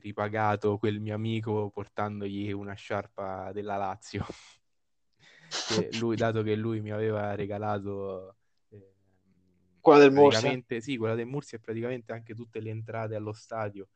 ripagato 0.00 0.78
quel 0.78 1.00
mio 1.00 1.14
amico 1.14 1.70
portandogli 1.70 2.52
una 2.52 2.74
sciarpa 2.74 3.52
della 3.52 3.76
Lazio. 3.76 4.24
lui, 6.00 6.16
dato 6.16 6.42
che 6.42 6.54
lui 6.54 6.80
mi 6.80 6.90
aveva 6.90 7.34
regalato 7.34 8.30
eh, 8.30 8.34
quella 9.82 10.00
del 10.00 10.12
Murcia. 10.12 10.58
Sì, 10.80 10.96
quella 10.96 11.14
del 11.14 11.26
Murcia 11.26 11.56
e 11.56 11.60
praticamente 11.60 12.12
anche 12.12 12.34
tutte 12.34 12.60
le 12.60 12.70
entrate 12.70 13.14
allo 13.14 13.32
stadio. 13.32 13.88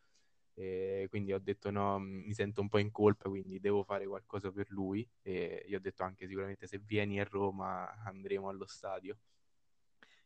E 0.55 1.07
quindi 1.11 1.33
ho 1.33 1.39
detto 1.39 1.71
no, 1.71 1.99
mi 1.99 2.33
sento 2.35 2.61
un 2.63 2.69
po' 2.69 2.79
in 2.79 2.91
colpa, 2.91 3.29
quindi 3.29 3.61
devo 3.61 3.85
fare 3.85 4.07
qualcosa 4.07 4.51
per 4.53 4.71
lui. 4.71 5.09
E 5.23 5.65
gli 5.67 5.75
ho 5.75 5.81
detto 5.81 6.03
anche 6.03 6.27
sicuramente 6.27 6.67
se 6.67 6.79
vieni 6.79 7.21
a 7.21 7.25
Roma 7.25 7.91
andremo 8.05 8.49
allo 8.49 8.67
stadio 8.67 9.19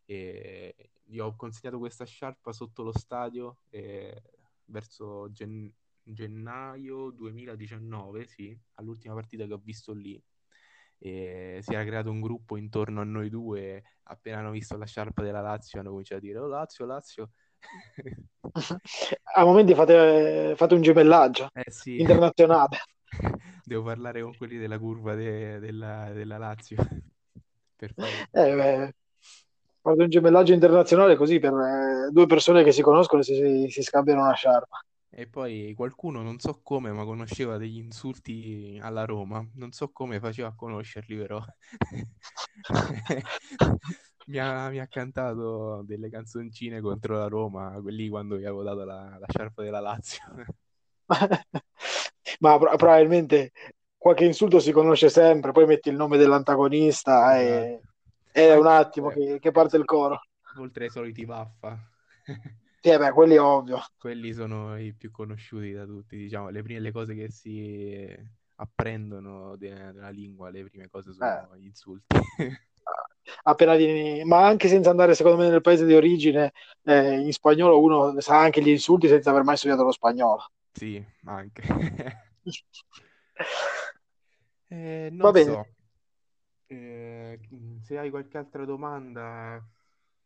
e 0.04 0.74
gli 1.04 1.18
ho 1.18 1.36
consegnato 1.36 1.78
questa 1.78 2.04
sciarpa 2.04 2.52
sotto 2.52 2.82
lo 2.82 2.96
stadio 2.96 3.62
eh, 3.70 4.22
verso 4.66 5.30
gen- 5.30 5.72
gennaio 6.02 7.10
2019, 7.10 8.26
sì, 8.26 8.56
all'ultima 8.74 9.14
partita 9.14 9.46
che 9.46 9.52
ho 9.52 9.60
visto 9.62 9.92
lì. 9.92 10.20
E 11.02 11.60
si 11.62 11.72
era 11.72 11.84
creato 11.84 12.10
un 12.10 12.20
gruppo 12.20 12.56
intorno 12.58 13.00
a 13.00 13.04
noi 13.04 13.30
due. 13.30 13.82
Appena 14.04 14.38
hanno 14.38 14.50
visto 14.50 14.76
la 14.76 14.84
sciarpa 14.84 15.22
della 15.22 15.40
Lazio, 15.40 15.80
hanno 15.80 15.90
cominciato 15.90 16.20
a 16.20 16.24
dire: 16.24 16.38
Oh, 16.38 16.46
Lazio, 16.46 16.84
Lazio. 16.84 17.30
a 19.34 19.44
momenti 19.44 19.74
fate, 19.74 20.54
fate 20.56 20.74
un 20.74 20.82
gemellaggio 20.82 21.48
eh, 21.54 21.70
sì. 21.70 22.00
internazionale. 22.00 22.78
Devo 23.64 23.82
parlare 23.82 24.20
con 24.22 24.36
quelli 24.36 24.58
della 24.58 24.78
curva 24.78 25.14
de- 25.14 25.58
della, 25.58 26.10
della 26.12 26.36
Lazio. 26.36 26.76
per. 27.76 27.94
Eh, 27.96 28.54
beh, 28.54 28.94
Guarda 29.82 30.02
un 30.02 30.10
gemellaggio 30.10 30.52
internazionale 30.52 31.16
così 31.16 31.38
per 31.38 31.54
eh, 31.54 32.10
due 32.10 32.26
persone 32.26 32.62
che 32.62 32.72
si 32.72 32.82
conoscono 32.82 33.22
e 33.22 33.24
si, 33.24 33.66
si 33.70 33.82
scambiano 33.82 34.20
una 34.20 34.34
sciarpa. 34.34 34.84
E 35.12 35.26
poi 35.26 35.74
qualcuno, 35.74 36.22
non 36.22 36.38
so 36.38 36.60
come, 36.62 36.92
ma 36.92 37.04
conosceva 37.04 37.56
degli 37.56 37.78
insulti 37.78 38.78
alla 38.80 39.04
Roma. 39.04 39.44
Non 39.54 39.72
so 39.72 39.90
come 39.90 40.20
faceva 40.20 40.48
a 40.48 40.54
conoscerli, 40.54 41.16
però. 41.16 41.42
mi, 44.26 44.38
ha, 44.38 44.68
mi, 44.68 44.78
ha, 44.78 44.86
cantato 44.86 45.82
delle 45.84 46.08
canzoncine 46.08 46.80
contro 46.80 47.18
la 47.18 47.26
Roma, 47.26 47.76
quelli 47.82 48.08
quando 48.08 48.38
gli 48.38 48.44
avevo 48.44 48.62
dato 48.62 48.84
la, 48.84 49.16
la 49.18 49.26
sciarpa 49.28 49.62
della 49.62 49.80
Lazio. 49.80 50.22
ma 52.38 52.58
pro- 52.58 52.76
probabilmente 52.76 53.50
qualche 53.96 54.24
insulto 54.24 54.60
si 54.60 54.70
conosce 54.70 55.08
sempre, 55.08 55.50
poi 55.50 55.66
metti 55.66 55.88
il 55.88 55.96
nome 55.96 56.18
dell'antagonista 56.18 57.36
e 57.38 57.80
esatto. 58.32 58.52
È 58.52 58.56
un 58.56 58.66
attimo 58.66 59.08
che, 59.08 59.38
che, 59.40 59.50
parte 59.50 59.76
il 59.76 59.84
coro. 59.84 60.20
Oltre 60.58 60.84
ai 60.84 60.90
soliti 60.90 61.24
vaffa. 61.24 61.76
Sì, 62.82 62.96
beh, 62.96 63.12
quelli 63.12 63.34
è 63.34 63.40
ovvio. 63.40 63.78
Quelli 63.98 64.32
sono 64.32 64.78
i 64.78 64.94
più 64.94 65.10
conosciuti 65.10 65.72
da 65.72 65.84
tutti, 65.84 66.16
diciamo, 66.16 66.48
le 66.48 66.62
prime 66.62 66.80
le 66.80 66.92
cose 66.92 67.14
che 67.14 67.30
si 67.30 68.08
apprendono 68.54 69.56
della 69.56 70.08
lingua, 70.08 70.48
le 70.50 70.64
prime 70.64 70.88
cose 70.88 71.12
sono 71.12 71.54
eh. 71.54 71.58
gli 71.58 71.66
insulti. 71.66 72.16
Appena 73.42 73.76
vieni, 73.76 74.24
ma 74.24 74.46
anche 74.46 74.68
senza 74.68 74.88
andare 74.90 75.14
secondo 75.14 75.42
me 75.42 75.50
nel 75.50 75.60
paese 75.60 75.84
di 75.84 75.94
origine, 75.94 76.52
eh, 76.84 77.20
in 77.20 77.32
spagnolo 77.32 77.80
uno 77.80 78.18
sa 78.20 78.40
anche 78.40 78.62
gli 78.62 78.70
insulti 78.70 79.08
senza 79.08 79.28
aver 79.30 79.42
mai 79.44 79.58
studiato 79.58 79.84
lo 79.84 79.92
spagnolo. 79.92 80.50
Sì, 80.72 81.04
anche. 81.24 81.62
eh, 84.68 85.10
Va 85.12 85.30
bene. 85.30 85.52
so, 85.52 85.66
eh, 86.66 87.38
se 87.82 87.98
hai 87.98 88.08
qualche 88.08 88.38
altra 88.38 88.64
domanda... 88.64 89.62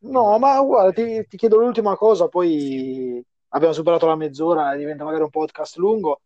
No, 0.05 0.39
ma 0.39 0.61
guarda, 0.61 0.93
ti, 0.93 1.27
ti 1.27 1.37
chiedo 1.37 1.57
l'ultima 1.59 1.97
cosa, 1.97 2.29
poi 2.29 2.59
sì. 2.59 3.25
abbiamo 3.49 3.73
superato 3.73 4.07
la 4.07 4.17
mezz'ora, 4.17 4.77
diventa 4.77 5.05
magari 5.05 5.23
un 5.23 5.31
podcast 5.31 5.77
lungo. 5.77 6.21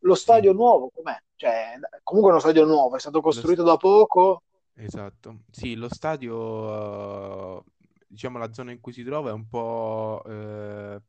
Lo 0.00 0.14
stadio 0.14 0.50
sì. 0.50 0.56
nuovo, 0.56 0.90
com'è? 0.94 1.16
Cioè, 1.36 1.78
comunque 2.02 2.30
è 2.30 2.34
uno 2.34 2.42
stadio 2.42 2.64
nuovo, 2.66 2.96
è 2.96 3.00
stato 3.00 3.20
costruito 3.20 3.62
st- 3.62 3.68
da 3.68 3.76
poco. 3.76 4.42
Esatto, 4.74 5.40
sì, 5.50 5.74
lo 5.74 5.88
stadio 5.88 6.36
uh, 6.36 7.64
diciamo, 8.06 8.38
la 8.38 8.52
zona 8.52 8.72
in 8.72 8.80
cui 8.80 8.92
si 8.92 9.02
trova 9.02 9.30
è 9.30 9.32
un 9.32 9.48
po' 9.48 10.22
eh, 10.26 11.00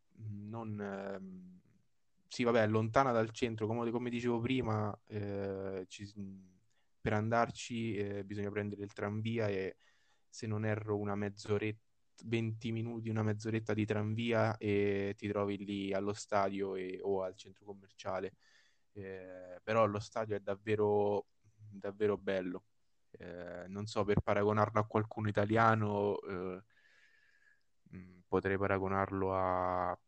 non... 0.47 0.79
Eh, 0.79 1.51
sì, 2.27 2.43
vabbè, 2.43 2.65
lontana 2.67 3.11
dal 3.11 3.29
centro, 3.29 3.67
come, 3.67 3.91
come 3.91 4.09
dicevo 4.09 4.39
prima, 4.39 4.97
eh, 5.07 5.85
ci, 5.87 6.11
per 6.99 7.13
andarci 7.13 7.95
eh, 7.95 8.23
bisogna 8.23 8.49
prendere 8.49 8.81
il 8.81 8.91
tranvia 8.93 9.47
e 9.49 9.75
se 10.27 10.47
non 10.47 10.65
erro 10.65 10.97
una 10.97 11.13
mezz'oretta, 11.13 11.92
20 12.25 12.71
minuti, 12.71 13.09
una 13.09 13.23
mezz'oretta 13.23 13.73
di 13.73 13.85
tranvia 13.85 14.57
e 14.57 15.13
ti 15.17 15.27
trovi 15.27 15.57
lì 15.57 15.93
allo 15.93 16.13
stadio 16.13 16.75
e, 16.75 16.99
o 17.01 17.23
al 17.23 17.35
centro 17.35 17.65
commerciale. 17.65 18.35
Eh, 18.93 19.59
però 19.63 19.85
lo 19.85 19.99
stadio 19.99 20.35
è 20.35 20.39
davvero, 20.39 21.27
davvero 21.53 22.17
bello. 22.17 22.65
Eh, 23.11 23.65
non 23.67 23.85
so, 23.85 24.03
per 24.03 24.21
paragonarlo 24.21 24.79
a 24.79 24.85
qualcuno 24.85 25.27
italiano, 25.27 26.19
eh, 26.21 26.63
mm, 27.95 28.19
potrei 28.27 28.57
paragonarlo 28.57 29.35
a 29.35 29.99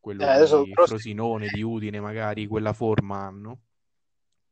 quello 0.00 0.22
eh, 0.22 0.28
adesso, 0.28 0.62
di. 0.62 0.72
Frosinone, 0.72 1.48
di 1.48 1.62
Udine, 1.62 2.00
magari 2.00 2.46
quella 2.46 2.72
forma 2.72 3.24
hanno. 3.24 3.60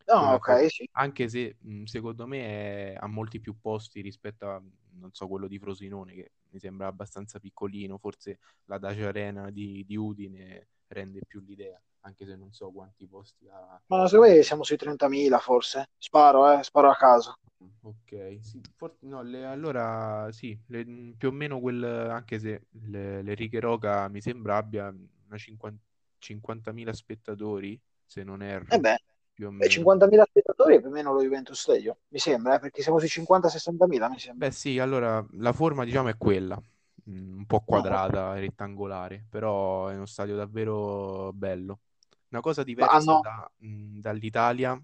No, 0.07 0.33
ok, 0.35 0.45
forma. 0.45 0.69
sì. 0.69 0.89
Anche 0.93 1.29
se 1.29 1.57
secondo 1.85 2.27
me 2.27 2.93
è, 2.93 2.97
ha 2.99 3.07
molti 3.07 3.41
più 3.41 3.59
posti 3.61 4.01
rispetto 4.01 4.51
a, 4.51 4.63
non 4.99 5.13
so, 5.13 5.29
quello 5.29 5.47
di 5.49 5.59
Frosinone, 5.59 6.15
che 6.15 6.31
mi 6.51 6.59
sembra 6.59 6.87
abbastanza 6.87 7.39
piccolino, 7.39 7.99
forse 7.99 8.39
la 8.67 8.79
Dacia 8.79 9.09
Arena 9.09 9.51
di, 9.51 9.85
di 9.87 9.97
Udine 9.97 10.69
rende 10.89 11.21
più 11.27 11.41
l'idea 11.41 11.81
anche 12.05 12.27
se 12.27 12.37
non 12.37 12.53
so 12.53 12.71
quanti 12.71 13.07
posti 13.07 13.49
ha. 13.49 13.81
Ma 13.87 14.07
secondo 14.07 14.33
me 14.33 14.43
siamo 14.43 14.63
sui 14.63 14.77
30.000 14.77 15.39
forse. 15.39 15.89
Sparo, 15.99 16.59
eh, 16.59 16.63
sparo 16.63 16.91
a 16.91 16.97
caso. 16.97 17.39
Ok, 17.83 18.39
sì, 18.41 18.61
for- 18.77 18.97
no, 19.01 19.23
le, 19.23 19.45
allora 19.45 20.31
sì, 20.33 20.59
le, 20.69 20.85
più 21.17 21.29
o 21.29 21.33
meno 21.33 21.61
quel, 21.61 21.83
anche 21.83 22.39
se 22.39 22.67
le, 22.87 23.23
le 23.23 23.35
Righe 23.35 23.61
Roca 23.61 24.09
mi 24.09 24.21
sembra 24.21 24.57
abbia 24.57 24.89
una 24.89 25.37
50, 25.37 25.83
50.000 26.19 26.93
spettatori, 26.93 27.79
se 28.05 28.23
non 28.23 28.43
erro. 28.43 28.75
Eh 28.75 28.79
beh, 28.79 28.97
più 29.35 29.49
o 29.49 29.51
meno. 29.51 29.69
50.000 29.69 30.25
spettatori 30.25 30.77
è 30.77 30.81
più 30.81 30.89
o 30.89 30.93
meno 30.93 31.13
lo 31.13 31.23
Juventus 31.23 31.61
Stadio, 31.61 31.99
mi 32.09 32.19
sembra, 32.19 32.55
eh, 32.55 32.59
perché 32.61 32.81
siamo 32.81 32.99
sui 32.99 33.09
50-60.000, 33.09 34.09
mi 34.09 34.19
sembra. 34.19 34.47
Beh 34.47 34.53
sì, 34.53 34.79
allora 34.79 35.25
la 35.33 35.53
forma 35.53 35.85
diciamo 35.85 36.09
è 36.09 36.17
quella, 36.17 36.57
mm, 37.11 37.39
un 37.39 37.45
po' 37.47 37.61
quadrata, 37.61 38.29
no. 38.29 38.35
rettangolare, 38.35 39.27
però 39.29 39.89
è 39.89 39.95
uno 39.95 40.07
stadio 40.07 40.37
davvero 40.37 41.33
bello. 41.35 41.81
Una 42.29 42.41
cosa 42.41 42.63
diversa 42.63 43.13
no. 43.13 43.21
da, 43.21 43.51
mh, 43.59 43.99
dall'Italia, 43.99 44.81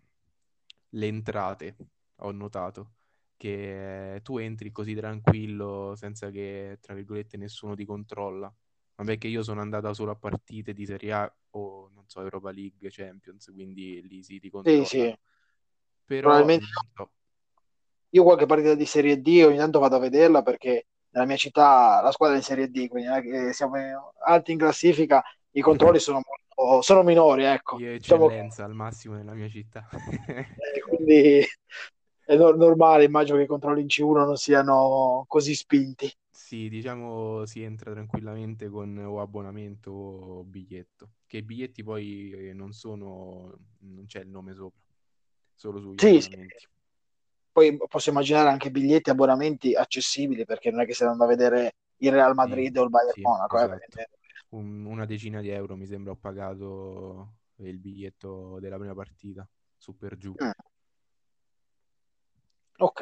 le 0.91 1.07
entrate, 1.07 1.77
ho 2.17 2.31
notato, 2.33 2.91
che 3.37 4.21
tu 4.23 4.39
entri 4.39 4.71
così 4.71 4.95
tranquillo 4.95 5.95
senza 5.97 6.31
che, 6.31 6.79
tra 6.81 6.95
virgolette, 6.95 7.37
nessuno 7.37 7.75
ti 7.75 7.85
controlla. 7.85 8.53
Vabbè 8.97 9.17
che 9.17 9.29
io 9.29 9.43
sono 9.43 9.63
andato 9.63 9.95
solo 9.95 10.11
a 10.11 10.15
partite 10.15 10.75
di 10.75 10.85
Serie 10.85 11.13
A 11.13 11.35
o, 11.53 11.61
so, 12.11 12.21
Europa 12.21 12.51
League, 12.51 12.91
Champions, 12.91 13.51
quindi 13.53 14.03
lì 14.07 14.23
si 14.23 14.39
ti 14.41 14.51
controlla. 14.51 14.83
Sì, 14.83 14.99
sì. 14.99 15.19
Però, 16.05 16.31
Probabilmente 16.33 16.65
so. 16.97 17.11
io 18.11 18.23
qualche 18.25 18.47
partita 18.47 18.75
di 18.75 18.87
Serie 18.87 19.21
D 19.21 19.43
ogni 19.47 19.57
tanto 19.57 19.79
vado 19.79 19.97
a 19.97 19.99
vederla 20.01 20.43
perché 20.43 20.87
nella 21.11 21.27
mia 21.27 21.37
città 21.37 22.01
la 22.03 22.11
squadra 22.11 22.35
è 22.37 22.39
in 22.39 22.45
Serie 22.45 22.69
D, 22.69 22.89
quindi 22.89 23.09
non 23.09 23.19
è 23.19 23.23
che 23.23 23.53
siamo 23.53 24.13
alti 24.25 24.53
in 24.53 24.59
classifica, 24.59 25.23
i 25.53 25.61
controlli 25.61 25.99
sono 26.01 26.21
molto 26.57 26.83
sono 26.83 27.03
minori, 27.03 27.45
ecco. 27.45 27.79
Io 27.79 27.93
diciamo 27.93 28.27
eccellenza 28.27 28.65
al 28.65 28.75
massimo 28.75 29.15
nella 29.15 29.33
mia 29.35 29.49
città. 29.49 29.89
eh, 30.75 30.81
quindi 30.81 31.45
è 32.25 32.37
no- 32.37 32.51
normale, 32.53 33.05
immagino 33.05 33.37
che 33.39 33.45
i 33.45 33.47
controlli 33.47 33.81
in 33.83 33.87
C1 33.89 34.25
non 34.25 34.37
siano 34.37 35.25
così 35.29 35.55
spinti. 35.55 36.13
Sì, 36.33 36.69
diciamo 36.69 37.45
si 37.47 37.63
entra 37.63 37.93
tranquillamente 37.93 38.69
con 38.69 38.97
o 38.99 39.21
abbonamento 39.21 39.91
o 39.93 40.43
biglietto, 40.45 41.11
che 41.31 41.37
i 41.37 41.43
biglietti 41.43 41.85
poi 41.85 42.33
eh, 42.33 42.53
non 42.53 42.73
sono, 42.73 43.57
non 43.83 44.05
c'è 44.07 44.19
il 44.19 44.29
nome 44.29 44.53
sopra, 44.53 44.81
solo 45.55 45.79
sugli 45.79 45.95
sì, 45.97 46.17
abbonamenti. 46.17 46.55
Sì. 46.59 46.67
Poi 47.53 47.77
posso 47.89 48.11
immaginare 48.11 48.49
anche 48.49 48.73
biglietti 48.73 49.11
e 49.11 49.13
abbonamenti 49.13 49.75
accessibili, 49.77 50.45
perché 50.45 50.73
non 50.73 50.81
è 50.81 50.87
che 50.87 50.93
stai 50.93 51.07
andando 51.07 51.33
a 51.33 51.37
vedere 51.37 51.77
il 51.99 52.11
Real 52.11 52.35
Madrid 52.35 52.73
sì, 52.73 52.79
o 52.81 52.83
il 52.83 52.91
Bayern 52.91 53.13
sì, 53.13 53.21
Monaco, 53.21 53.59
eh, 53.61 53.63
esatto. 53.63 53.99
eh, 54.01 54.09
un, 54.49 54.85
una 54.87 55.05
decina 55.05 55.41
di 55.41 55.51
euro 55.51 55.77
mi 55.77 55.87
sembra 55.87 56.13
ho 56.13 56.17
pagato 56.17 57.35
il 57.59 57.79
biglietto 57.79 58.59
della 58.59 58.77
prima 58.77 58.95
partita, 58.95 59.49
su 59.77 59.97
per 59.97 60.17
giù. 60.17 60.35
Mm. 60.43 60.51
Ok. 62.83 63.01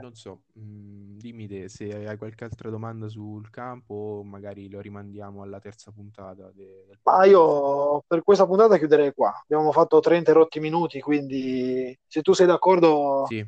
Non 0.00 0.14
so, 0.14 0.42
mh, 0.52 0.60
mm, 0.60 1.18
dimmi 1.18 1.46
te 1.46 1.68
se 1.68 2.06
hai 2.06 2.16
qualche 2.16 2.44
altra 2.44 2.70
domanda 2.70 3.08
sul 3.08 3.50
campo 3.50 4.22
magari 4.24 4.68
lo 4.68 4.80
rimandiamo 4.80 5.42
alla 5.42 5.60
terza 5.60 5.90
puntata. 5.90 6.50
De, 6.52 6.84
del 6.86 6.98
Ma 7.02 7.24
io 7.24 8.02
per 8.06 8.22
questa 8.22 8.46
puntata 8.46 8.78
chiuderei 8.78 9.12
qua. 9.12 9.32
Abbiamo 9.42 9.72
fatto 9.72 10.00
30 10.00 10.32
rotti 10.32 10.60
minuti, 10.60 11.00
quindi 11.00 11.96
se 12.06 12.22
tu 12.22 12.32
sei 12.32 12.46
d'accordo... 12.46 13.24
Sì, 13.26 13.44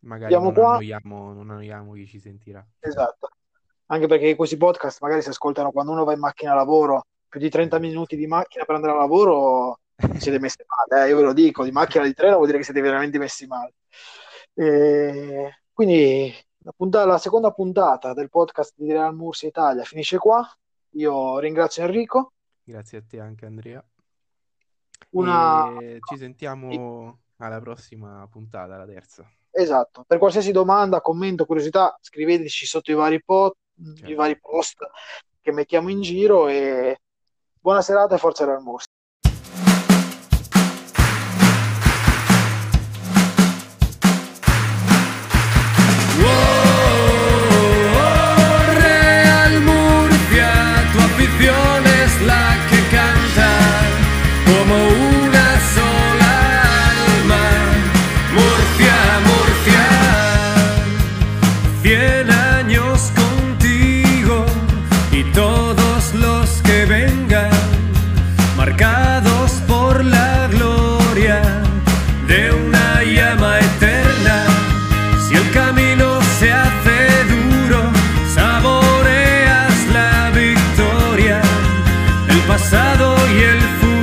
magari 0.00 0.32
non 0.34 0.46
annoiamo, 0.46 1.32
non 1.32 1.50
annoiamo 1.50 1.92
chi 1.94 2.06
ci 2.06 2.20
sentirà. 2.20 2.66
Esatto 2.80 3.30
anche 3.90 4.06
perché 4.06 4.34
questi 4.34 4.56
podcast 4.56 5.00
magari 5.00 5.22
si 5.22 5.28
ascoltano 5.28 5.70
quando 5.70 5.92
uno 5.92 6.04
va 6.04 6.12
in 6.12 6.18
macchina 6.18 6.52
a 6.52 6.56
lavoro, 6.56 7.06
più 7.28 7.40
di 7.40 7.48
30 7.48 7.78
minuti 7.78 8.16
di 8.16 8.26
macchina 8.26 8.64
per 8.64 8.74
andare 8.74 8.94
a 8.94 8.96
lavoro, 8.96 9.80
siete 10.18 10.38
messi 10.38 10.62
male, 10.66 11.06
eh? 11.06 11.08
io 11.08 11.16
ve 11.16 11.22
lo 11.22 11.32
dico, 11.32 11.64
di 11.64 11.70
macchina 11.70 12.04
di 12.04 12.14
treno 12.14 12.34
vuol 12.34 12.46
dire 12.46 12.58
che 12.58 12.64
siete 12.64 12.80
veramente 12.80 13.18
messi 13.18 13.46
male. 13.46 13.74
E 14.60 15.60
quindi 15.72 16.34
la, 16.64 16.72
puntata, 16.76 17.06
la, 17.06 17.18
seconda 17.18 17.52
puntata 17.52 18.12
del 18.12 18.28
podcast 18.28 18.74
di 18.74 18.90
Real 18.90 19.14
Murcia 19.14 19.46
Italia 19.46 19.84
finisce 19.84 20.18
qua. 20.18 20.44
Io 20.94 21.38
ringrazio 21.38 21.84
Enrico. 21.84 22.32
Grazie 22.64 22.98
a 22.98 23.02
te 23.06 23.20
anche 23.20 23.46
Andrea. 23.46 23.84
Una... 25.10 25.72
ci 25.78 26.16
sentiamo 26.16 27.20
alla 27.36 27.60
prossima 27.60 28.26
puntata, 28.28 28.76
la 28.76 28.84
terza. 28.84 29.30
Esatto. 29.48 30.02
Per 30.04 30.18
qualsiasi 30.18 30.50
domanda, 30.50 31.00
commento, 31.00 31.46
curiosità, 31.46 31.96
scriveteci 32.00 32.66
sotto 32.66 32.90
i 32.90 32.94
vari 32.94 33.22
post 33.22 33.54
certo. 33.94 34.10
i 34.10 34.14
vari 34.14 34.40
post 34.40 34.78
che 35.40 35.52
mettiamo 35.52 35.88
in 35.88 36.00
giro 36.00 36.48
e 36.48 36.98
buona 37.60 37.80
serata 37.80 38.16
e 38.16 38.18
forza 38.18 38.44
Real 38.44 38.60
Murcia. 38.60 38.87
pasado 82.48 83.14
y 83.28 83.42
el 83.42 83.60
futuro. 83.60 83.97